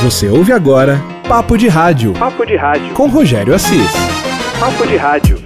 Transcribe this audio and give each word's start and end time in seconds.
Você 0.00 0.28
ouve 0.28 0.52
agora 0.52 1.02
Papo 1.28 1.58
de 1.58 1.66
Rádio. 1.66 2.12
Papo 2.12 2.46
de 2.46 2.54
Rádio. 2.54 2.94
Com 2.94 3.08
Rogério 3.08 3.52
Assis. 3.52 3.90
Papo 4.60 4.86
de 4.86 4.96
Rádio. 4.96 5.42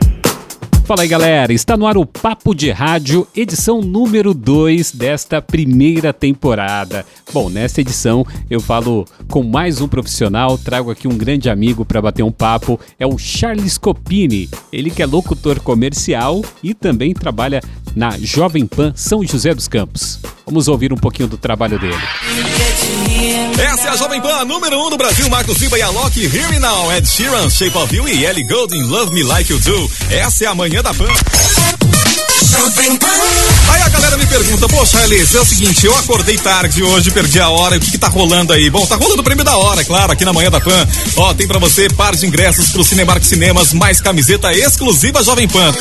Fala 0.85 1.03
aí 1.03 1.09
galera, 1.09 1.55
está 1.55 1.75
no 1.75 1.87
ar 1.87 1.97
o 1.97 2.05
Papo 2.05 2.55
de 2.55 2.71
Rádio, 2.71 3.27
edição 3.35 3.81
número 3.81 4.35
2 4.35 4.93
desta 4.93 5.41
primeira 5.41 6.13
temporada. 6.13 7.07
Bom, 7.33 7.49
nesta 7.49 7.81
edição 7.81 8.27
eu 8.51 8.61
falo 8.61 9.07
com 9.27 9.43
mais 9.43 9.81
um 9.81 9.89
profissional, 9.89 10.59
trago 10.59 10.91
aqui 10.91 11.09
um 11.09 11.17
grande 11.17 11.49
amigo 11.49 11.83
para 11.83 12.03
bater 12.03 12.23
um 12.23 12.31
papo, 12.31 12.79
é 12.99 13.07
o 13.07 13.17
Charles 13.17 13.79
Copini. 13.79 14.51
Ele 14.71 14.91
que 14.91 15.03
é 15.03 15.07
locutor 15.07 15.61
comercial 15.61 16.43
e 16.63 16.75
também 16.75 17.15
trabalha 17.15 17.63
na 17.97 18.11
Jovem 18.19 18.67
Pan 18.67 18.93
São 18.95 19.25
José 19.25 19.55
dos 19.55 19.67
Campos. 19.67 20.21
Vamos 20.45 20.69
ouvir 20.69 20.93
um 20.93 20.99
pouquinho 20.99 21.29
do 21.29 21.39
trabalho 21.39 21.79
dele. 21.79 21.97
Essa 23.33 23.89
é 23.89 23.91
a 23.91 23.97
Jovem 23.97 24.21
Pan 24.21 24.45
número 24.45 24.77
1 24.77 24.87
um 24.87 24.91
do 24.91 24.97
Brasil, 24.99 25.29
Marcos 25.31 25.57
Riba 25.57 25.79
e 25.79 25.83
Alok, 25.83 26.21
Hear 26.23 26.51
Me 26.51 26.59
Now, 26.59 26.93
Ed 26.93 27.09
Sheeran, 27.09 27.49
Shape 27.49 27.77
of 27.79 27.95
You 27.95 28.07
e 28.07 28.27
Ellie 28.27 28.45
Goulding, 28.45 28.83
Love 28.83 29.13
Me 29.15 29.23
Like 29.23 29.51
You 29.51 29.59
Do. 29.59 29.91
Essa 30.11 30.45
é 30.45 30.47
a 30.49 30.55
manhã 30.55 30.83
da 30.83 30.93
Pan. 30.93 31.09
Aí 33.71 33.83
a 33.83 33.89
galera 33.89 34.19
me 34.19 34.27
pergunta, 34.27 34.69
poxa, 34.69 35.03
Elis, 35.05 35.35
é 35.35 35.41
o 35.41 35.45
seguinte, 35.47 35.87
eu 35.87 35.97
acordei 35.97 36.37
tarde 36.37 36.83
hoje, 36.83 37.11
perdi 37.11 37.41
a 37.41 37.49
hora, 37.49 37.77
o 37.77 37.81
que 37.81 37.93
que 37.93 37.99
tá 37.99 38.09
rolando 38.09 38.53
aí? 38.53 38.69
Bom, 38.69 38.87
tá 38.87 38.97
rolando 38.97 39.23
o 39.23 39.25
prêmio 39.25 39.45
da 39.45 39.57
hora, 39.57 39.83
claro, 39.83 40.13
aqui 40.13 40.27
na 40.27 40.33
Manhã 40.35 40.51
da 40.51 40.61
Pan. 40.61 40.87
Ó, 41.17 41.33
tem 41.33 41.49
pra 41.49 41.59
você 41.59 41.89
par 41.89 42.15
de 42.15 42.27
ingressos 42.27 42.69
pro 42.71 42.85
Cinemark 42.85 43.25
Cinemas, 43.25 43.73
mais 43.73 44.01
camiseta 44.01 44.53
exclusiva 44.53 45.23
Jovem 45.23 45.49
Pan. 45.49 45.73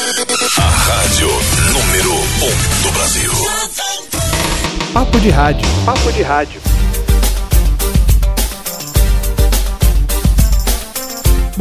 A 0.58 0.62
rádio 0.62 1.28
número 1.74 2.14
1 2.14 2.16
um 2.16 2.84
do 2.84 2.92
Brasil. 2.94 3.32
Papo 4.94 5.20
de 5.20 5.30
Rádio. 5.30 5.68
Papo 5.86 6.12
de 6.14 6.22
Rádio. 6.22 6.81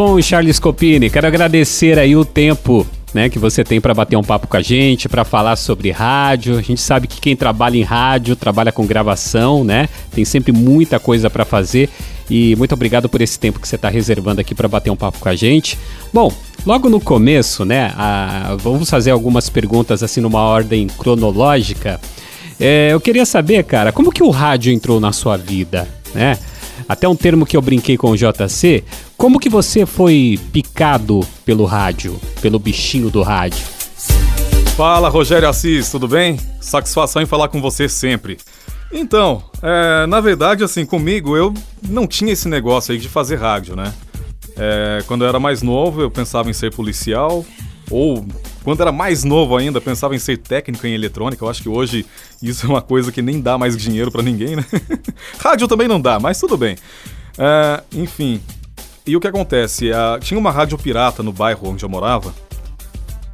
Bom, 0.03 0.19
Charles 0.23 0.59
Copini, 0.59 1.11
quero 1.11 1.27
agradecer 1.27 1.99
aí 1.99 2.17
o 2.17 2.25
tempo 2.25 2.87
né, 3.13 3.29
que 3.29 3.39
você 3.39 3.63
tem 3.63 3.83
para 3.83 3.93
bater 3.93 4.17
um 4.17 4.23
papo 4.23 4.47
com 4.47 4.57
a 4.57 4.63
gente, 4.63 5.11
para 5.11 5.27
falar 5.27 5.57
sobre 5.57 5.91
rádio. 5.91 6.57
A 6.57 6.63
gente 6.63 6.81
sabe 6.81 7.07
que 7.07 7.21
quem 7.21 7.37
trabalha 7.37 7.77
em 7.77 7.83
rádio 7.83 8.35
trabalha 8.35 8.73
com 8.73 8.87
gravação, 8.87 9.63
né? 9.63 9.91
Tem 10.11 10.25
sempre 10.25 10.53
muita 10.53 10.99
coisa 10.99 11.29
para 11.29 11.45
fazer. 11.45 11.91
E 12.31 12.57
muito 12.57 12.73
obrigado 12.73 13.11
por 13.11 13.21
esse 13.21 13.39
tempo 13.39 13.61
que 13.61 13.69
você 13.69 13.77
está 13.77 13.91
reservando 13.91 14.41
aqui 14.41 14.55
para 14.55 14.67
bater 14.67 14.89
um 14.89 14.97
papo 14.97 15.19
com 15.19 15.29
a 15.29 15.37
gente. 15.37 15.79
Bom, 16.15 16.33
logo 16.65 16.89
no 16.89 16.99
começo, 16.99 17.67
né, 17.67 17.93
a, 17.95 18.57
vamos 18.59 18.89
fazer 18.89 19.11
algumas 19.11 19.51
perguntas 19.51 20.03
assim 20.03 20.23
numa 20.23 20.41
ordem 20.41 20.87
cronológica. 20.87 22.01
É, 22.59 22.89
eu 22.91 23.03
queria 23.03 23.27
saber, 23.27 23.65
cara, 23.65 23.93
como 23.93 24.11
que 24.11 24.23
o 24.23 24.31
rádio 24.31 24.73
entrou 24.73 24.99
na 24.99 25.13
sua 25.13 25.37
vida, 25.37 25.87
né? 26.15 26.39
Até 26.91 27.07
um 27.09 27.15
termo 27.15 27.47
que 27.47 27.57
eu 27.57 27.63
brinquei 27.63 27.97
com 27.97 28.11
o 28.11 28.17
JC. 28.17 28.83
Como 29.17 29.39
que 29.39 29.49
você 29.49 29.87
foi 29.87 30.41
picado 30.53 31.21
pelo 31.45 31.65
rádio, 31.65 32.19
pelo 32.43 32.59
bichinho 32.59 33.09
do 33.09 33.23
rádio? 33.23 33.65
Fala, 34.77 35.09
Rogério 35.09 35.49
Assis, 35.49 35.89
tudo 35.89 36.09
bem? 36.09 36.37
Satisfação 36.61 37.23
em 37.23 37.27
falar 37.27 37.47
com 37.47 37.61
você 37.61 37.89
sempre. 37.89 38.39
Então, 38.91 39.41
é, 39.63 40.05
na 40.09 40.21
verdade, 40.21 40.65
assim, 40.65 40.85
comigo 40.85 41.37
eu 41.37 41.55
não 41.89 42.09
tinha 42.09 42.33
esse 42.33 42.49
negócio 42.49 42.91
aí 42.91 42.99
de 42.99 43.09
fazer 43.09 43.37
rádio, 43.37 43.77
né? 43.77 43.95
É, 44.57 45.05
quando 45.07 45.23
eu 45.23 45.29
era 45.29 45.39
mais 45.39 45.63
novo, 45.63 46.03
eu 46.03 46.11
pensava 46.11 46.51
em 46.51 46.53
ser 46.53 46.75
policial, 46.75 47.47
ou 47.89 48.27
quando 48.63 48.81
era 48.81 48.93
mais 48.93 49.25
novo 49.25 49.57
ainda, 49.57 49.81
pensava 49.81 50.15
em 50.15 50.19
ser 50.19 50.39
técnico 50.39 50.87
em 50.87 50.95
eletrônica. 50.95 51.45
Eu 51.45 51.49
acho 51.49 51.63
que 51.63 51.69
hoje 51.69 52.05
isso 52.43 52.67
é 52.67 52.69
uma 52.69 52.83
coisa 52.83 53.11
que 53.11 53.23
nem 53.23 53.41
dá 53.41 53.57
mais 53.57 53.77
dinheiro 53.77 54.11
para 54.11 54.23
ninguém, 54.23 54.57
né? 54.57 54.65
rádio 55.39 55.67
também 55.67 55.89
não 55.89 56.01
dá, 56.01 56.19
mas 56.19 56.39
tudo 56.39 56.57
bem. 56.57 56.77
É, 57.39 57.83
enfim, 57.93 58.41
e 59.07 59.17
o 59.17 59.21
que 59.21 59.27
acontece? 59.27 59.93
A, 59.93 60.19
tinha 60.21 60.39
uma 60.39 60.51
rádio 60.51 60.77
pirata 60.77 61.23
no 61.23 61.33
bairro 61.33 61.71
onde 61.71 61.85
eu 61.85 61.89
morava. 61.89 62.35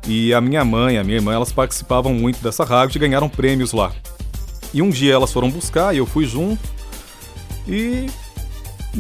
E 0.07 0.33
a 0.33 0.41
minha 0.41 0.65
mãe, 0.65 0.99
a 0.99 1.05
minha 1.05 1.17
irmã, 1.17 1.35
elas 1.35 1.51
participavam 1.51 2.15
muito 2.15 2.41
dessa 2.41 2.65
rádio 2.65 2.97
e 2.97 3.01
ganharam 3.01 3.29
prêmios 3.29 3.73
lá. 3.73 3.93
E 4.73 4.81
um 4.81 4.91
dia 4.91 5.15
elas 5.15 5.33
foram 5.33 5.51
buscar 5.51 5.93
e 5.93 5.99
eu 5.99 6.07
fui 6.07 6.25
junto. 6.25 6.63
E 7.67 8.07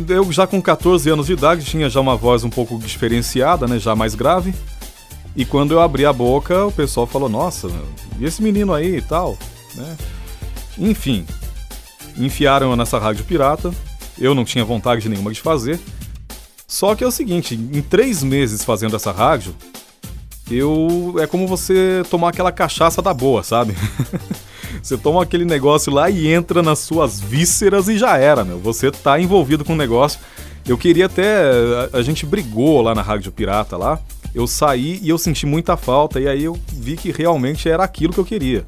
eu 0.08 0.30
já 0.32 0.46
com 0.46 0.60
14 0.60 1.08
anos 1.08 1.26
de 1.26 1.34
idade 1.34 1.64
tinha 1.64 1.88
já 1.88 2.00
uma 2.00 2.16
voz 2.16 2.42
um 2.42 2.50
pouco 2.50 2.78
diferenciada, 2.78 3.68
né, 3.68 3.78
já 3.78 3.94
mais 3.94 4.14
grave. 4.16 4.52
E 5.36 5.44
quando 5.44 5.72
eu 5.72 5.80
abri 5.80 6.06
a 6.06 6.12
boca, 6.12 6.64
o 6.64 6.72
pessoal 6.72 7.06
falou: 7.06 7.28
"Nossa, 7.28 7.68
e 8.18 8.24
esse 8.24 8.42
menino 8.42 8.72
aí 8.72 8.96
e 8.96 9.02
tal", 9.02 9.36
né? 9.74 9.96
Enfim, 10.78 11.26
enfiaram 12.16 12.70
eu 12.70 12.76
nessa 12.76 12.98
rádio 12.98 13.24
pirata. 13.24 13.72
Eu 14.18 14.34
não 14.34 14.44
tinha 14.44 14.64
vontade 14.64 15.08
nenhuma 15.08 15.32
de 15.32 15.40
fazer. 15.40 15.78
Só 16.66 16.94
que 16.94 17.04
é 17.04 17.06
o 17.06 17.10
seguinte, 17.10 17.54
em 17.54 17.82
três 17.82 18.22
meses 18.22 18.64
fazendo 18.64 18.96
essa 18.96 19.12
rádio, 19.12 19.54
eu 20.50 21.16
é 21.18 21.26
como 21.26 21.46
você 21.46 22.02
tomar 22.10 22.30
aquela 22.30 22.50
cachaça 22.50 23.02
da 23.02 23.12
boa, 23.12 23.42
sabe? 23.42 23.74
você 24.82 24.96
toma 24.96 25.22
aquele 25.22 25.44
negócio 25.44 25.92
lá 25.92 26.08
e 26.08 26.28
entra 26.28 26.62
nas 26.62 26.80
suas 26.80 27.20
vísceras 27.20 27.88
e 27.88 27.98
já 27.98 28.16
era, 28.16 28.44
meu. 28.44 28.58
Você 28.58 28.90
tá 28.90 29.20
envolvido 29.20 29.64
com 29.64 29.74
o 29.74 29.76
negócio. 29.76 30.18
Eu 30.68 30.76
queria 30.76 31.06
até. 31.06 31.42
A, 31.92 31.98
a 31.98 32.02
gente 32.02 32.26
brigou 32.26 32.82
lá 32.82 32.94
na 32.94 33.02
Rádio 33.02 33.30
Pirata 33.30 33.76
lá. 33.76 34.00
Eu 34.34 34.46
saí 34.46 34.98
e 35.02 35.08
eu 35.08 35.16
senti 35.16 35.46
muita 35.46 35.76
falta, 35.76 36.20
e 36.20 36.28
aí 36.28 36.44
eu 36.44 36.58
vi 36.72 36.96
que 36.96 37.10
realmente 37.10 37.68
era 37.68 37.82
aquilo 37.82 38.12
que 38.12 38.20
eu 38.20 38.24
queria. 38.24 38.66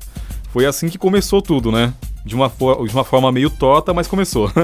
Foi 0.51 0.65
assim 0.65 0.89
que 0.89 0.97
começou 0.97 1.43
tudo, 1.43 1.71
né? 1.71 1.93
De 2.25 2.35
uma, 2.35 2.49
for 2.49 2.87
de 2.87 2.95
uma 2.95 3.05
forma 3.05 3.31
meio 3.31 3.51
torta, 3.51 3.93
mas 3.93 4.07
começou. 4.07 4.51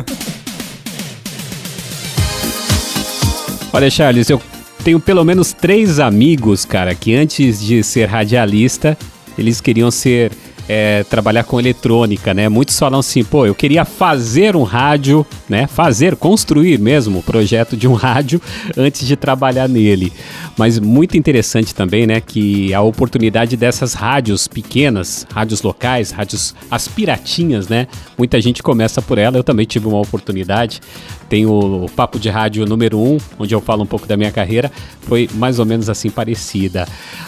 Olha, 3.72 3.90
Charles, 3.90 4.30
eu 4.30 4.40
tenho 4.84 5.00
pelo 5.00 5.24
menos 5.24 5.52
três 5.52 5.98
amigos, 5.98 6.64
cara, 6.64 6.94
que 6.94 7.14
antes 7.14 7.60
de 7.60 7.82
ser 7.82 8.06
radialista, 8.06 8.96
eles 9.36 9.60
queriam 9.60 9.90
ser 9.90 10.30
é, 10.68 11.04
trabalhar 11.04 11.44
com 11.44 11.58
eletrônica, 11.58 12.32
né? 12.32 12.48
Muitos 12.48 12.78
falam 12.78 13.00
assim, 13.00 13.22
pô, 13.22 13.46
eu 13.46 13.54
queria 13.54 13.84
fazer 13.84 14.56
um 14.56 14.62
rádio, 14.62 15.26
né? 15.48 15.66
Fazer, 15.66 16.16
construir 16.16 16.78
mesmo 16.78 17.18
o 17.18 17.22
projeto 17.22 17.76
de 17.76 17.86
um 17.86 17.92
rádio 17.94 18.40
antes 18.76 19.06
de 19.06 19.16
trabalhar 19.16 19.68
nele. 19.68 20.12
Mas 20.56 20.78
muito 20.78 21.16
interessante 21.16 21.74
também, 21.74 22.06
né? 22.06 22.20
Que 22.20 22.72
a 22.72 22.80
oportunidade 22.80 23.56
dessas 23.56 23.94
rádios 23.94 24.48
pequenas, 24.48 25.26
rádios 25.32 25.62
locais, 25.62 26.10
rádios 26.10 26.54
as 26.70 26.88
piratinhas, 26.88 27.68
né? 27.68 27.86
Muita 28.16 28.40
gente 28.40 28.62
começa 28.62 29.02
por 29.02 29.18
ela. 29.18 29.36
Eu 29.36 29.44
também 29.44 29.66
tive 29.66 29.86
uma 29.86 30.00
oportunidade. 30.00 30.80
Tem 31.28 31.46
o 31.46 31.86
Papo 31.96 32.18
de 32.18 32.28
Rádio 32.28 32.64
número 32.66 32.98
1, 32.98 33.12
um, 33.12 33.18
onde 33.40 33.54
eu 33.54 33.60
falo 33.60 33.82
um 33.82 33.86
pouco 33.86 34.06
da 34.06 34.16
minha 34.16 34.30
carreira. 34.30 34.70
Foi 35.02 35.28
mais 35.34 35.58
ou 35.58 35.66
menos 35.66 35.88
assim 35.88 36.10
parecida. 36.10 36.86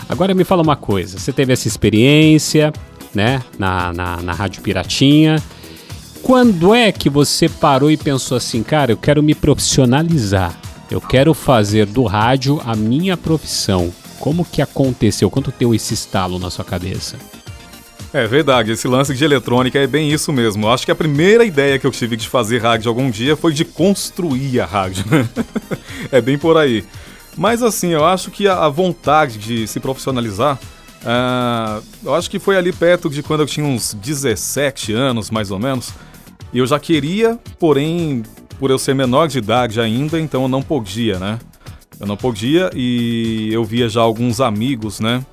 Agora 0.09 0.35
me 0.35 0.45
fala 0.45 0.63
uma 0.63 0.77
coisa: 0.77 1.19
você 1.19 1.33
teve 1.33 1.53
essa 1.53 1.67
experiência, 1.67 2.73
né, 3.17 3.43
na, 3.59 3.93
na, 3.93 4.23
na 4.23 4.33
Rádio 4.35 4.63
Piratinha. 4.63 5.43
Quando 6.23 6.75
é 6.75 6.93
que 6.93 7.09
você 7.09 7.49
parou 7.49 7.91
e 7.91 7.97
pensou 7.97 8.37
assim, 8.37 8.63
cara, 8.63 8.93
eu 8.93 8.97
quero 8.97 9.23
me 9.23 9.35
profissionalizar, 9.35 10.55
eu 10.91 11.01
quero 11.01 11.33
fazer 11.33 11.87
do 11.87 12.05
rádio 12.05 12.61
a 12.65 12.77
minha 12.77 13.17
profissão? 13.17 13.93
Como 14.21 14.45
que 14.45 14.61
aconteceu? 14.61 15.31
Quanto 15.31 15.53
deu 15.59 15.75
esse 15.75 15.95
estalo 15.95 16.39
na 16.39 16.51
sua 16.51 16.65
cabeça? 16.65 17.17
É 18.13 18.27
verdade, 18.27 18.73
esse 18.73 18.89
lance 18.89 19.15
de 19.15 19.25
eletrônica 19.25 19.79
é 19.79 19.87
bem 19.87 20.11
isso 20.11 20.33
mesmo. 20.33 20.67
Eu 20.67 20.73
acho 20.73 20.85
que 20.85 20.91
a 20.91 20.95
primeira 20.95 21.45
ideia 21.45 21.79
que 21.79 21.87
eu 21.87 21.91
tive 21.91 22.17
de 22.17 22.29
fazer 22.29 22.63
rádio 22.63 22.89
algum 22.89 23.11
dia 23.11 23.37
foi 23.37 23.53
de 23.53 23.65
construir 23.65 24.61
a 24.61 24.67
rádio. 24.67 25.05
é 26.11 26.21
bem 26.21 26.39
por 26.39 26.57
aí. 26.57 26.85
Mas 27.37 27.63
assim, 27.63 27.91
eu 27.91 28.05
acho 28.05 28.31
que 28.31 28.49
a 28.49 28.69
vontade 28.69 29.39
de 29.39 29.67
se 29.67 29.81
profissionalizar 29.81 30.59
Uh, 31.03 31.83
eu 32.05 32.15
acho 32.15 32.31
que 32.31 32.39
foi 32.39 32.57
ali 32.57 32.73
perto 32.73 33.09
de 33.09 33.23
quando 33.23 33.41
eu 33.41 33.47
tinha 33.47 33.67
uns 33.67 33.95
17 33.95 34.93
anos, 34.93 35.31
mais 35.31 35.51
ou 35.51 35.59
menos. 35.59 35.93
E 36.53 36.59
eu 36.59 36.67
já 36.67 36.79
queria, 36.79 37.39
porém, 37.59 38.23
por 38.59 38.71
eu 38.71 38.79
ser 38.79 38.95
menor 38.95 39.29
de 39.29 39.39
idade 39.39 39.81
ainda, 39.81 40.19
então 40.19 40.43
eu 40.43 40.49
não 40.49 40.63
podia, 40.63 41.19
né? 41.19 41.39
Eu 41.99 42.07
não 42.07 42.17
podia 42.17 42.71
e 42.75 43.49
eu 43.53 43.65
via 43.65 43.89
já 43.89 44.01
alguns 44.01 44.41
amigos, 44.41 45.01
né? 45.01 45.25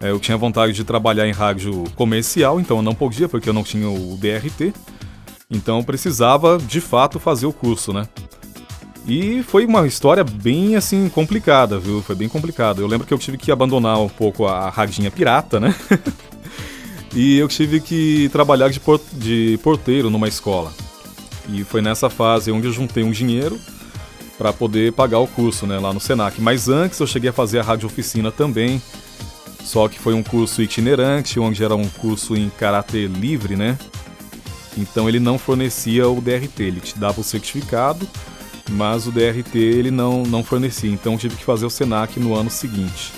É, 0.00 0.10
eu 0.10 0.18
tinha 0.18 0.36
vontade 0.36 0.72
de 0.72 0.84
trabalhar 0.84 1.26
em 1.26 1.32
rádio 1.32 1.84
comercial, 1.94 2.60
então 2.60 2.78
eu 2.78 2.82
não 2.82 2.94
podia 2.94 3.28
porque 3.28 3.48
eu 3.48 3.52
não 3.52 3.62
tinha 3.62 3.88
o 3.88 4.16
DRT. 4.16 4.72
Então 5.50 5.78
eu 5.78 5.84
precisava, 5.84 6.58
de 6.58 6.80
fato, 6.80 7.18
fazer 7.18 7.46
o 7.46 7.52
curso, 7.52 7.92
né? 7.92 8.06
E 9.06 9.42
foi 9.42 9.66
uma 9.66 9.86
história 9.86 10.24
bem 10.24 10.76
assim 10.76 11.08
complicada, 11.08 11.78
viu? 11.78 12.00
Foi 12.00 12.14
bem 12.14 12.28
complicado. 12.28 12.80
Eu 12.80 12.86
lembro 12.86 13.06
que 13.06 13.12
eu 13.12 13.18
tive 13.18 13.36
que 13.36 13.52
abandonar 13.52 14.00
um 14.00 14.08
pouco 14.08 14.46
a 14.46 14.70
radinha 14.70 15.10
pirata, 15.10 15.60
né? 15.60 15.74
e 17.14 17.36
eu 17.36 17.46
tive 17.46 17.80
que 17.80 18.30
trabalhar 18.30 18.70
de, 18.70 18.80
port 18.80 19.02
de 19.12 19.58
porteiro 19.62 20.08
numa 20.08 20.26
escola. 20.26 20.72
E 21.50 21.62
foi 21.64 21.82
nessa 21.82 22.08
fase 22.08 22.50
onde 22.50 22.66
eu 22.66 22.72
juntei 22.72 23.04
um 23.04 23.10
dinheiro 23.10 23.60
para 24.38 24.52
poder 24.52 24.92
pagar 24.92 25.18
o 25.18 25.26
curso, 25.26 25.66
né, 25.66 25.78
lá 25.78 25.92
no 25.92 26.00
Senac. 26.00 26.40
Mas 26.40 26.68
antes 26.68 26.98
eu 26.98 27.06
cheguei 27.06 27.28
a 27.28 27.32
fazer 27.32 27.60
a 27.60 27.62
rádio 27.62 27.86
oficina 27.86 28.32
também. 28.32 28.80
Só 29.62 29.86
que 29.88 29.98
foi 29.98 30.14
um 30.14 30.22
curso 30.22 30.62
itinerante, 30.62 31.38
onde 31.38 31.62
era 31.62 31.74
um 31.74 31.88
curso 31.88 32.36
em 32.36 32.50
caráter 32.50 33.08
livre, 33.08 33.56
né? 33.56 33.78
Então 34.76 35.08
ele 35.08 35.20
não 35.20 35.38
fornecia 35.38 36.08
o 36.08 36.20
DRT, 36.20 36.62
ele 36.62 36.80
te 36.80 36.98
dava 36.98 37.20
o 37.20 37.24
certificado, 37.24 38.06
mas 38.70 39.06
o 39.06 39.12
DRT 39.12 39.58
ele 39.58 39.90
não, 39.90 40.22
não 40.22 40.42
fornecia. 40.42 40.90
Então 40.90 41.16
tive 41.16 41.36
que 41.36 41.44
fazer 41.44 41.66
o 41.66 41.70
Senac 41.70 42.18
no 42.18 42.34
ano 42.34 42.50
seguinte. 42.50 43.12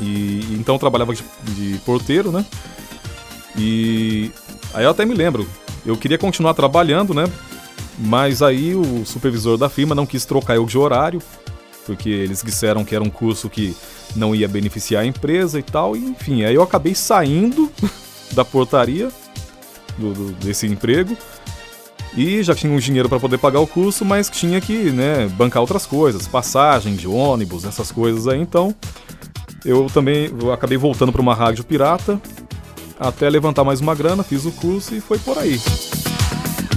E 0.00 0.56
então 0.58 0.74
eu 0.74 0.78
trabalhava 0.78 1.14
de, 1.14 1.24
de 1.44 1.78
porteiro, 1.78 2.30
né? 2.30 2.44
E 3.56 4.30
aí 4.72 4.84
eu 4.84 4.90
até 4.90 5.04
me 5.04 5.14
lembro, 5.14 5.46
eu 5.84 5.96
queria 5.96 6.18
continuar 6.18 6.54
trabalhando, 6.54 7.12
né? 7.12 7.24
Mas 7.98 8.42
aí 8.42 8.74
o 8.74 9.04
supervisor 9.04 9.58
da 9.58 9.68
firma 9.68 9.94
não 9.94 10.06
quis 10.06 10.24
trocar 10.24 10.56
eu 10.56 10.64
de 10.64 10.78
horário, 10.78 11.20
porque 11.84 12.08
eles 12.08 12.42
disseram 12.42 12.84
que 12.84 12.94
era 12.94 13.04
um 13.04 13.10
curso 13.10 13.50
que 13.50 13.76
não 14.16 14.34
ia 14.34 14.48
beneficiar 14.48 15.02
a 15.02 15.06
empresa 15.06 15.58
e 15.58 15.62
tal. 15.62 15.96
E, 15.96 15.98
enfim, 15.98 16.44
aí 16.44 16.54
eu 16.54 16.62
acabei 16.62 16.94
saindo 16.94 17.70
da 18.32 18.44
portaria 18.44 19.10
do, 19.98 20.14
do, 20.14 20.32
desse 20.32 20.66
emprego 20.66 21.16
e 22.16 22.42
já 22.42 22.54
tinha 22.54 22.72
um 22.72 22.78
dinheiro 22.78 23.08
para 23.08 23.20
poder 23.20 23.38
pagar 23.38 23.60
o 23.60 23.66
curso, 23.66 24.04
mas 24.04 24.28
tinha 24.28 24.60
que 24.60 24.90
né, 24.90 25.28
bancar 25.36 25.60
outras 25.60 25.86
coisas, 25.86 26.26
passagem 26.26 26.96
de 26.96 27.06
ônibus, 27.06 27.64
essas 27.64 27.92
coisas 27.92 28.26
aí. 28.26 28.40
Então 28.40 28.74
eu 29.64 29.86
também 29.92 30.30
eu 30.40 30.52
acabei 30.52 30.78
voltando 30.78 31.12
para 31.12 31.20
uma 31.20 31.34
rádio 31.34 31.64
pirata 31.64 32.20
até 32.98 33.30
levantar 33.30 33.64
mais 33.64 33.80
uma 33.80 33.94
grana, 33.94 34.22
fiz 34.22 34.44
o 34.44 34.52
curso 34.52 34.94
e 34.94 35.00
foi 35.00 35.18
por 35.18 35.38
aí. 35.38 35.58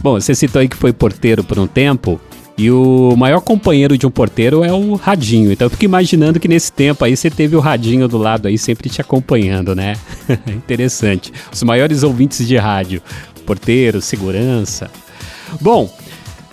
Bom, 0.01 0.19
você 0.19 0.33
citou 0.33 0.61
aí 0.61 0.69
que 0.69 0.77
foi 0.77 0.93
porteiro 0.93 1.43
por 1.43 1.59
um 1.59 1.67
tempo. 1.67 2.19
E 2.55 2.69
o 2.69 3.15
maior 3.17 3.41
companheiro 3.41 3.97
de 3.97 4.05
um 4.05 4.11
porteiro 4.11 4.63
é 4.63 4.71
o 4.71 4.93
radinho. 4.93 5.51
Então 5.51 5.65
eu 5.65 5.69
fico 5.69 5.85
imaginando 5.85 6.39
que 6.39 6.47
nesse 6.47 6.71
tempo 6.71 7.03
aí 7.03 7.17
você 7.17 7.29
teve 7.29 7.55
o 7.55 7.59
radinho 7.59 8.07
do 8.07 8.17
lado 8.17 8.47
aí 8.47 8.57
sempre 8.57 8.89
te 8.89 9.01
acompanhando, 9.01 9.75
né? 9.75 9.95
Interessante. 10.47 11.33
Os 11.51 11.63
maiores 11.63 12.03
ouvintes 12.03 12.47
de 12.47 12.55
rádio. 12.55 13.01
Porteiro, 13.45 14.01
segurança. 14.01 14.89
Bom, 15.61 15.89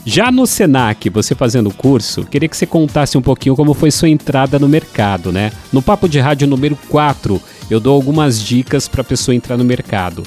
já 0.04 0.30
no 0.30 0.46
Senac, 0.46 1.10
você 1.10 1.34
fazendo 1.34 1.68
o 1.68 1.74
curso, 1.74 2.24
queria 2.24 2.48
que 2.48 2.56
você 2.56 2.66
contasse 2.66 3.18
um 3.18 3.22
pouquinho 3.22 3.54
como 3.54 3.74
foi 3.74 3.90
sua 3.90 4.08
entrada 4.08 4.58
no 4.58 4.68
mercado, 4.68 5.30
né? 5.30 5.52
No 5.72 5.82
Papo 5.82 6.08
de 6.08 6.18
Rádio 6.18 6.48
número 6.48 6.76
4, 6.88 7.40
eu 7.70 7.78
dou 7.78 7.94
algumas 7.94 8.42
dicas 8.42 8.88
para 8.88 9.02
a 9.02 9.04
pessoa 9.04 9.34
entrar 9.34 9.56
no 9.56 9.64
mercado. 9.64 10.22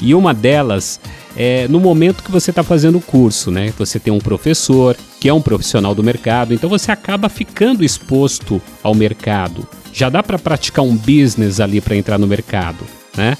E 0.00 0.14
uma 0.14 0.34
delas 0.34 0.98
é 1.36 1.68
no 1.68 1.78
momento 1.78 2.24
que 2.24 2.32
você 2.32 2.50
está 2.50 2.64
fazendo 2.64 2.98
o 2.98 3.00
curso, 3.00 3.50
né? 3.52 3.72
Você 3.78 4.00
tem 4.00 4.12
um 4.12 4.18
professor 4.18 4.96
que 5.20 5.28
é 5.28 5.32
um 5.32 5.40
profissional 5.40 5.94
do 5.94 6.02
mercado, 6.02 6.52
então 6.52 6.68
você 6.68 6.90
acaba 6.90 7.28
ficando 7.28 7.84
exposto 7.84 8.60
ao 8.82 8.94
mercado. 8.94 9.66
Já 9.92 10.08
dá 10.08 10.22
para 10.22 10.38
praticar 10.38 10.84
um 10.84 10.96
business 10.96 11.60
ali 11.60 11.80
para 11.80 11.94
entrar 11.94 12.18
no 12.18 12.26
mercado, 12.26 12.84
né? 13.16 13.36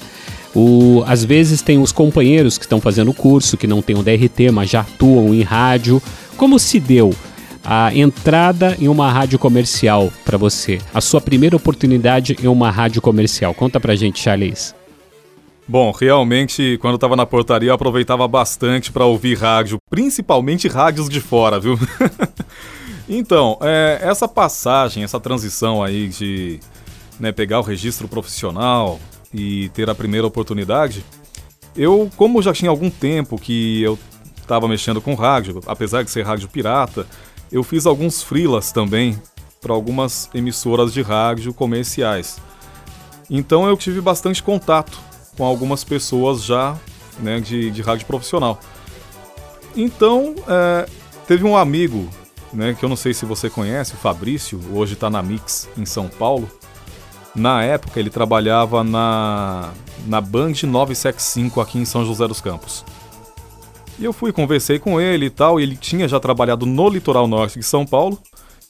O, 0.55 1.03
às 1.07 1.23
vezes 1.23 1.61
tem 1.61 1.79
os 1.79 1.91
companheiros 1.91 2.57
que 2.57 2.65
estão 2.65 2.79
fazendo 2.79 3.11
o 3.11 3.13
curso, 3.13 3.57
que 3.57 3.65
não 3.65 3.81
tem 3.81 3.95
o 3.95 4.03
DRT, 4.03 4.51
mas 4.51 4.69
já 4.69 4.81
atuam 4.81 5.33
em 5.33 5.41
rádio. 5.41 6.01
Como 6.37 6.59
se 6.59 6.79
deu 6.79 7.13
a 7.63 7.95
entrada 7.95 8.77
em 8.79 8.87
uma 8.87 9.11
rádio 9.11 9.39
comercial 9.39 10.11
para 10.23 10.37
você? 10.37 10.79
A 10.93 11.01
sua 11.01 11.19
primeira 11.19 11.55
oportunidade 11.55 12.37
em 12.41 12.47
uma 12.47 12.69
rádio 12.69 13.01
comercial? 13.01 13.53
Conta 13.53 13.79
pra 13.79 13.95
gente, 13.95 14.19
Charles. 14.19 14.75
Bom, 15.67 15.91
realmente, 15.91 16.77
quando 16.81 16.95
eu 16.95 16.99
tava 16.99 17.15
na 17.15 17.25
portaria, 17.25 17.69
eu 17.69 17.73
aproveitava 17.73 18.27
bastante 18.27 18.91
para 18.91 19.05
ouvir 19.05 19.37
rádio, 19.37 19.77
principalmente 19.89 20.67
rádios 20.67 21.07
de 21.07 21.21
fora, 21.21 21.57
viu? 21.59 21.79
então, 23.07 23.57
é, 23.61 23.99
essa 24.03 24.27
passagem, 24.27 25.03
essa 25.03 25.21
transição 25.21 25.81
aí 25.81 26.09
de 26.09 26.59
né, 27.17 27.31
pegar 27.31 27.59
o 27.59 27.63
registro 27.63 28.09
profissional 28.09 28.99
e 29.33 29.69
ter 29.69 29.89
a 29.89 29.95
primeira 29.95 30.27
oportunidade, 30.27 31.03
eu, 31.75 32.09
como 32.15 32.41
já 32.41 32.53
tinha 32.53 32.69
algum 32.69 32.89
tempo 32.89 33.37
que 33.37 33.81
eu 33.81 33.97
estava 34.41 34.67
mexendo 34.67 35.01
com 35.01 35.15
rádio, 35.15 35.61
apesar 35.65 36.03
de 36.03 36.11
ser 36.11 36.23
rádio 36.23 36.49
pirata, 36.49 37.07
eu 37.51 37.63
fiz 37.63 37.85
alguns 37.85 38.21
freelas 38.21 38.71
também 38.71 39.19
para 39.61 39.73
algumas 39.73 40.29
emissoras 40.33 40.93
de 40.93 41.01
rádio 41.01 41.53
comerciais. 41.53 42.37
Então 43.29 43.67
eu 43.67 43.77
tive 43.77 44.01
bastante 44.01 44.43
contato 44.43 44.99
com 45.37 45.43
algumas 45.43 45.83
pessoas 45.83 46.43
já 46.43 46.77
né, 47.19 47.39
de, 47.39 47.71
de 47.71 47.81
rádio 47.81 48.05
profissional. 48.05 48.59
Então, 49.75 50.35
é, 50.47 50.85
teve 51.27 51.43
um 51.43 51.57
amigo, 51.57 52.07
né, 52.51 52.75
que 52.77 52.83
eu 52.83 52.89
não 52.89 52.95
sei 52.95 53.13
se 53.13 53.25
você 53.25 53.49
conhece, 53.49 53.93
o 53.93 53.97
Fabrício, 53.97 54.59
hoje 54.71 54.93
está 54.93 55.09
na 55.09 55.21
Mix 55.21 55.67
em 55.77 55.85
São 55.85 56.07
Paulo. 56.07 56.49
Na 57.35 57.63
época 57.63 57.99
ele 57.99 58.09
trabalhava 58.09 58.83
na, 58.83 59.71
na 60.05 60.21
Band 60.21 60.53
975 60.63 61.59
aqui 61.59 61.79
em 61.79 61.85
São 61.85 62.05
José 62.05 62.27
dos 62.27 62.41
Campos. 62.41 62.85
E 63.97 64.05
eu 64.05 64.13
fui, 64.13 64.31
conversei 64.31 64.79
com 64.79 64.99
ele 64.99 65.27
e 65.27 65.29
tal, 65.29 65.59
e 65.59 65.63
ele 65.63 65.75
tinha 65.75 66.07
já 66.07 66.19
trabalhado 66.19 66.65
no 66.65 66.89
litoral 66.89 67.27
norte 67.27 67.59
de 67.59 67.65
São 67.65 67.85
Paulo, 67.85 68.19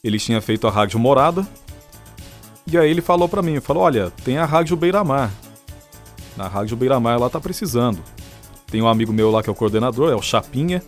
ele 0.02 0.18
tinha 0.18 0.40
feito 0.40 0.66
a 0.66 0.70
Rádio 0.70 0.98
Morada, 0.98 1.46
e 2.66 2.76
aí 2.76 2.90
ele 2.90 3.00
falou 3.00 3.28
para 3.28 3.42
mim, 3.42 3.58
falou, 3.60 3.82
olha, 3.82 4.10
tem 4.22 4.36
a 4.36 4.44
Rádio 4.44 4.76
Beira-Mar, 4.76 5.30
na 6.36 6.48
Rádio 6.48 6.76
Beira-Mar 6.76 7.18
lá 7.18 7.30
tá 7.30 7.40
precisando. 7.40 8.02
Tem 8.66 8.82
um 8.82 8.88
amigo 8.88 9.12
meu 9.12 9.30
lá 9.30 9.42
que 9.42 9.48
é 9.48 9.52
o 9.52 9.56
coordenador, 9.56 10.10
é 10.10 10.16
o 10.16 10.22
Chapinha. 10.22 10.82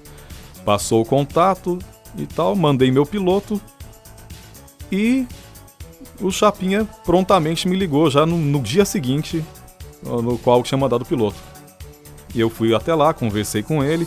Passou 0.65 1.03
o 1.03 1.05
contato 1.05 1.79
e 2.19 2.27
tal, 2.27 2.57
mandei 2.57 2.91
meu 2.91 3.07
piloto. 3.07 3.61
E 4.91 5.27
o 6.21 6.31
Chapinha 6.31 6.89
prontamente 7.05 7.69
me 7.69 7.77
ligou 7.77 8.11
já 8.11 8.25
no, 8.25 8.37
no 8.37 8.61
dia 8.61 8.85
seguinte, 8.85 9.45
no 10.03 10.39
qual 10.39 10.63
tinha 10.63 10.79
mandado 10.79 11.03
o 11.03 11.07
piloto. 11.07 11.37
E 12.35 12.41
eu 12.41 12.51
fui 12.51 12.75
até 12.75 12.95
lá, 12.95 13.15
conversei 13.15 13.63
com 13.63 13.83
ele. 13.83 14.07